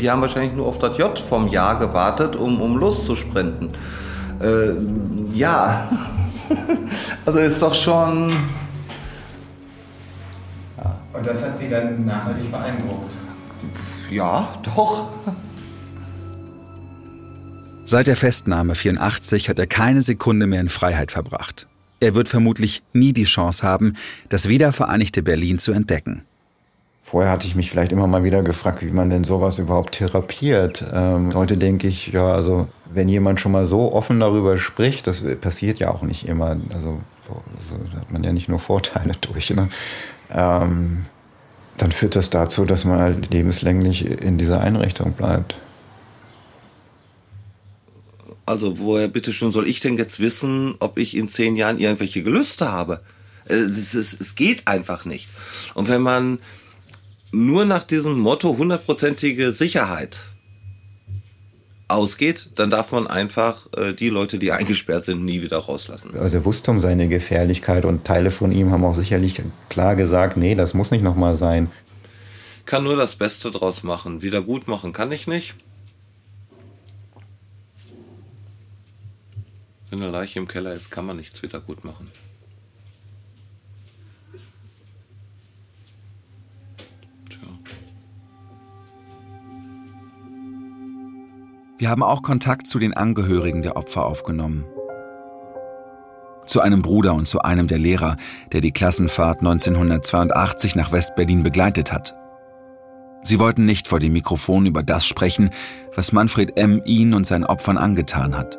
die 0.00 0.10
haben 0.10 0.22
wahrscheinlich 0.22 0.54
nur 0.54 0.66
auf 0.66 0.78
das 0.78 0.98
J 0.98 1.16
vom 1.16 1.46
Ja 1.46 1.74
gewartet, 1.74 2.34
um, 2.34 2.60
um 2.60 2.78
loszusprinten. 2.78 3.68
Äh, 4.40 4.74
ja, 5.32 5.88
also 7.26 7.38
ist 7.38 7.60
doch 7.60 7.74
schon. 7.74 8.30
Ja. 10.76 11.00
Und 11.12 11.26
das 11.26 11.42
hat 11.42 11.56
Sie 11.56 11.68
dann 11.68 12.04
nachhaltig 12.04 12.50
beeindruckt? 12.50 13.12
Ja, 14.10 14.48
doch. 14.62 15.08
Seit 17.84 18.06
der 18.06 18.16
Festnahme 18.16 18.74
84 18.74 19.48
hat 19.48 19.58
er 19.58 19.66
keine 19.66 20.02
Sekunde 20.02 20.46
mehr 20.46 20.60
in 20.60 20.68
Freiheit 20.68 21.12
verbracht. 21.12 21.68
Er 22.00 22.14
wird 22.14 22.28
vermutlich 22.28 22.82
nie 22.92 23.12
die 23.12 23.24
Chance 23.24 23.66
haben, 23.66 23.94
das 24.28 24.48
wiedervereinigte 24.48 25.22
Berlin 25.22 25.58
zu 25.58 25.72
entdecken. 25.72 26.24
Vorher 27.08 27.30
hatte 27.30 27.46
ich 27.46 27.54
mich 27.54 27.70
vielleicht 27.70 27.92
immer 27.92 28.08
mal 28.08 28.24
wieder 28.24 28.42
gefragt, 28.42 28.84
wie 28.84 28.90
man 28.90 29.10
denn 29.10 29.22
sowas 29.22 29.60
überhaupt 29.60 29.94
therapiert. 29.94 30.84
Ähm, 30.92 31.32
heute 31.34 31.56
denke 31.56 31.86
ich, 31.86 32.08
ja, 32.08 32.32
also 32.32 32.66
wenn 32.92 33.08
jemand 33.08 33.38
schon 33.38 33.52
mal 33.52 33.64
so 33.64 33.92
offen 33.92 34.18
darüber 34.18 34.58
spricht, 34.58 35.06
das 35.06 35.22
passiert 35.40 35.78
ja 35.78 35.92
auch 35.92 36.02
nicht 36.02 36.26
immer. 36.26 36.56
Also, 36.74 36.98
also 37.58 37.76
da 37.92 38.00
hat 38.00 38.10
man 38.10 38.24
ja 38.24 38.32
nicht 38.32 38.48
nur 38.48 38.58
Vorteile 38.58 39.12
durch. 39.20 39.50
Ne? 39.50 39.68
Ähm, 40.32 41.06
dann 41.76 41.92
führt 41.92 42.16
das 42.16 42.28
dazu, 42.30 42.64
dass 42.64 42.84
man 42.84 42.98
halt 42.98 43.32
lebenslänglich 43.32 44.04
in 44.04 44.36
dieser 44.36 44.60
Einrichtung 44.60 45.12
bleibt. 45.12 45.60
Also 48.46 48.80
woher 48.80 49.06
bitte 49.06 49.32
schon 49.32 49.52
soll 49.52 49.68
ich 49.68 49.78
denn 49.78 49.96
jetzt 49.96 50.18
wissen, 50.18 50.74
ob 50.80 50.98
ich 50.98 51.16
in 51.16 51.28
zehn 51.28 51.54
Jahren 51.54 51.78
irgendwelche 51.78 52.24
Gelüste 52.24 52.72
habe? 52.72 53.00
Äh, 53.48 53.54
es 53.54 54.34
geht 54.34 54.66
einfach 54.66 55.04
nicht. 55.04 55.30
Und 55.74 55.88
wenn 55.88 56.02
man 56.02 56.40
nur 57.32 57.64
nach 57.64 57.84
diesem 57.84 58.18
Motto 58.18 58.56
hundertprozentige 58.56 59.52
Sicherheit 59.52 60.20
ausgeht, 61.88 62.50
dann 62.56 62.70
darf 62.70 62.90
man 62.90 63.06
einfach 63.06 63.68
äh, 63.76 63.92
die 63.92 64.08
Leute, 64.08 64.38
die 64.38 64.50
eingesperrt 64.52 65.04
sind, 65.04 65.24
nie 65.24 65.42
wieder 65.42 65.58
rauslassen. 65.58 66.16
Also 66.18 66.38
er 66.38 66.44
wusste 66.44 66.70
um 66.70 66.80
seine 66.80 67.08
Gefährlichkeit 67.08 67.84
und 67.84 68.04
Teile 68.04 68.30
von 68.30 68.50
ihm 68.50 68.72
haben 68.72 68.84
auch 68.84 68.96
sicherlich 68.96 69.40
klar 69.68 69.94
gesagt, 69.94 70.36
nee, 70.36 70.54
das 70.54 70.74
muss 70.74 70.90
nicht 70.90 71.04
nochmal 71.04 71.36
sein. 71.36 71.70
Kann 72.64 72.82
nur 72.82 72.96
das 72.96 73.14
Beste 73.14 73.52
draus 73.52 73.84
machen. 73.84 74.22
Wieder 74.22 74.42
gut 74.42 74.66
machen 74.66 74.92
kann 74.92 75.12
ich 75.12 75.28
nicht. 75.28 75.54
Wenn 79.90 80.02
eine 80.02 80.10
Leiche 80.10 80.40
im 80.40 80.48
Keller 80.48 80.74
ist, 80.74 80.90
kann 80.90 81.06
man 81.06 81.16
nichts 81.16 81.40
wieder 81.44 81.60
gut 81.60 81.84
machen. 81.84 82.10
Wir 91.78 91.90
haben 91.90 92.02
auch 92.02 92.22
Kontakt 92.22 92.66
zu 92.66 92.78
den 92.78 92.94
Angehörigen 92.94 93.60
der 93.60 93.76
Opfer 93.76 94.06
aufgenommen. 94.06 94.64
Zu 96.46 96.62
einem 96.62 96.80
Bruder 96.80 97.12
und 97.12 97.28
zu 97.28 97.42
einem 97.42 97.66
der 97.66 97.78
Lehrer, 97.78 98.16
der 98.52 98.62
die 98.62 98.72
Klassenfahrt 98.72 99.40
1982 99.40 100.74
nach 100.74 100.90
Westberlin 100.92 101.42
begleitet 101.42 101.92
hat. 101.92 102.16
Sie 103.24 103.38
wollten 103.38 103.66
nicht 103.66 103.88
vor 103.88 104.00
dem 104.00 104.14
Mikrofon 104.14 104.64
über 104.64 104.82
das 104.82 105.04
sprechen, 105.04 105.50
was 105.94 106.12
Manfred 106.12 106.56
M. 106.56 106.80
ihn 106.86 107.12
und 107.12 107.26
seinen 107.26 107.44
Opfern 107.44 107.76
angetan 107.76 108.38
hat. 108.38 108.58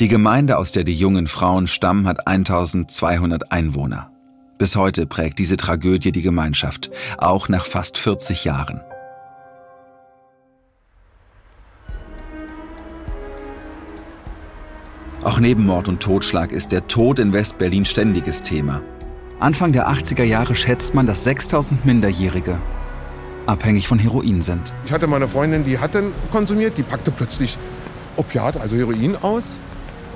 Die 0.00 0.08
Gemeinde, 0.08 0.58
aus 0.58 0.72
der 0.72 0.84
die 0.84 0.96
jungen 0.96 1.26
Frauen 1.26 1.68
stammen, 1.68 2.06
hat 2.06 2.26
1200 2.26 3.50
Einwohner. 3.50 4.10
Bis 4.58 4.76
heute 4.76 5.06
prägt 5.06 5.38
diese 5.38 5.56
Tragödie 5.56 6.12
die 6.12 6.22
Gemeinschaft, 6.22 6.90
auch 7.16 7.48
nach 7.48 7.64
fast 7.64 7.96
40 7.96 8.44
Jahren. 8.44 8.82
Auch 15.24 15.40
neben 15.40 15.64
Mord 15.64 15.88
und 15.88 16.00
Totschlag 16.00 16.52
ist 16.52 16.70
der 16.70 16.86
Tod 16.86 17.18
in 17.18 17.32
Westberlin 17.32 17.86
ständiges 17.86 18.42
Thema. 18.42 18.82
Anfang 19.40 19.72
der 19.72 19.88
80er 19.88 20.22
Jahre 20.22 20.54
schätzt 20.54 20.94
man, 20.94 21.06
dass 21.06 21.24
6000 21.24 21.86
Minderjährige 21.86 22.60
abhängig 23.46 23.88
von 23.88 23.98
Heroin 23.98 24.42
sind. 24.42 24.74
Ich 24.84 24.92
hatte 24.92 25.06
meine 25.06 25.26
Freundin, 25.26 25.64
die 25.64 25.78
hat 25.78 25.94
dann 25.94 26.12
konsumiert, 26.30 26.76
die 26.76 26.82
packte 26.82 27.10
plötzlich 27.10 27.56
Opiat, 28.16 28.58
also 28.58 28.76
Heroin 28.76 29.16
aus. 29.22 29.44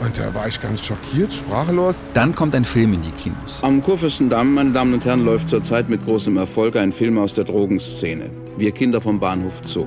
Und 0.01 0.17
da 0.19 0.33
war 0.35 0.47
ich 0.47 0.61
ganz 0.61 0.83
schockiert, 0.85 1.33
sprachlos. 1.33 1.97
Dann 2.13 2.35
kommt 2.35 2.55
ein 2.55 2.67
Film 2.67 2.93
in 2.93 3.03
die 3.03 3.11
Kinos. 3.11 3.63
Am 3.65 3.83
Kurfürstendamm, 3.83 4.55
meine 4.55 4.73
Damen 4.73 4.93
und 4.93 5.05
Herren, 5.07 5.25
läuft 5.25 5.49
zurzeit 5.49 5.89
mit 5.89 6.05
großem 6.05 6.37
Erfolg 6.37 6.77
ein 6.77 6.93
Film 6.93 7.17
aus 7.19 7.33
der 7.33 7.45
Drogenszene. 7.45 8.31
Wir 8.59 8.73
Kinder 8.73 9.01
vom 9.01 9.19
Bahnhof 9.19 9.63
Zoo. 9.65 9.87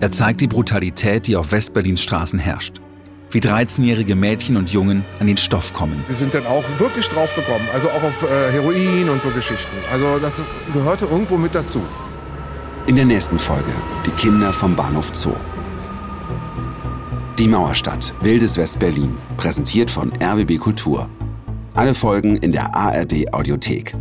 Er 0.00 0.12
zeigt 0.12 0.40
die 0.40 0.48
Brutalität, 0.48 1.26
die 1.26 1.36
auf 1.36 1.50
Westberlins 1.50 2.00
Straßen 2.00 2.38
herrscht 2.38 2.81
wie 3.32 3.40
13-jährige 3.40 4.14
Mädchen 4.14 4.56
und 4.56 4.70
Jungen 4.70 5.04
an 5.18 5.26
den 5.26 5.36
Stoff 5.36 5.72
kommen. 5.72 6.04
Wir 6.06 6.16
sind 6.16 6.34
dann 6.34 6.46
auch 6.46 6.64
wirklich 6.78 7.08
drauf 7.08 7.34
gekommen, 7.34 7.66
also 7.72 7.88
auch 7.88 8.02
auf 8.02 8.22
äh, 8.22 8.52
Heroin 8.52 9.08
und 9.08 9.22
so 9.22 9.30
Geschichten. 9.30 9.76
Also 9.90 10.18
das 10.18 10.34
gehörte 10.72 11.06
irgendwo 11.06 11.36
mit 11.36 11.54
dazu. 11.54 11.80
In 12.86 12.96
der 12.96 13.04
nächsten 13.04 13.38
Folge 13.38 13.72
die 14.06 14.10
Kinder 14.10 14.52
vom 14.52 14.76
Bahnhof 14.76 15.10
Zoo. 15.14 15.34
Die 17.38 17.48
Mauerstadt, 17.48 18.14
wildes 18.20 18.58
West-Berlin, 18.58 19.16
präsentiert 19.36 19.90
von 19.90 20.12
RWB 20.22 20.58
Kultur. 20.58 21.08
Alle 21.74 21.94
Folgen 21.94 22.36
in 22.36 22.52
der 22.52 22.74
ARD 22.76 23.32
Audiothek. 23.32 23.94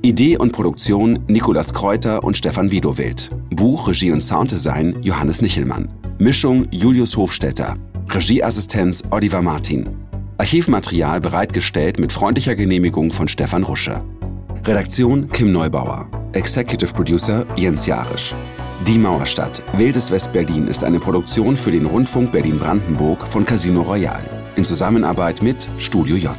Idee 0.00 0.38
und 0.38 0.52
Produktion 0.52 1.18
Nikolas 1.26 1.74
Kräuter 1.74 2.24
und 2.24 2.36
Stefan 2.36 2.70
Widowild. 2.70 3.30
Buch, 3.50 3.88
Regie 3.88 4.12
und 4.12 4.22
Sounddesign 4.22 4.96
Johannes 5.02 5.42
Nichelmann. 5.42 5.88
Mischung 6.18 6.66
Julius 6.70 7.16
Hofstetter. 7.16 7.76
Regieassistenz 8.10 9.02
Oliver 9.10 9.42
Martin. 9.42 9.90
Archivmaterial 10.38 11.20
bereitgestellt 11.20 11.98
mit 11.98 12.12
freundlicher 12.12 12.56
Genehmigung 12.56 13.12
von 13.12 13.28
Stefan 13.28 13.64
Rusche. 13.64 14.02
Redaktion 14.64 15.28
Kim 15.30 15.52
Neubauer. 15.52 16.08
Executive 16.32 16.94
Producer 16.94 17.44
Jens 17.56 17.86
Jarisch. 17.86 18.34
Die 18.86 18.98
Mauerstadt, 18.98 19.62
Wildes 19.74 20.10
Westberlin 20.10 20.68
ist 20.68 20.84
eine 20.84 21.00
Produktion 21.00 21.56
für 21.56 21.70
den 21.70 21.84
Rundfunk 21.84 22.32
Berlin-Brandenburg 22.32 23.26
von 23.28 23.44
Casino 23.44 23.82
Royal 23.82 24.22
in 24.56 24.64
Zusammenarbeit 24.64 25.42
mit 25.42 25.68
Studio 25.78 26.16
J. 26.16 26.36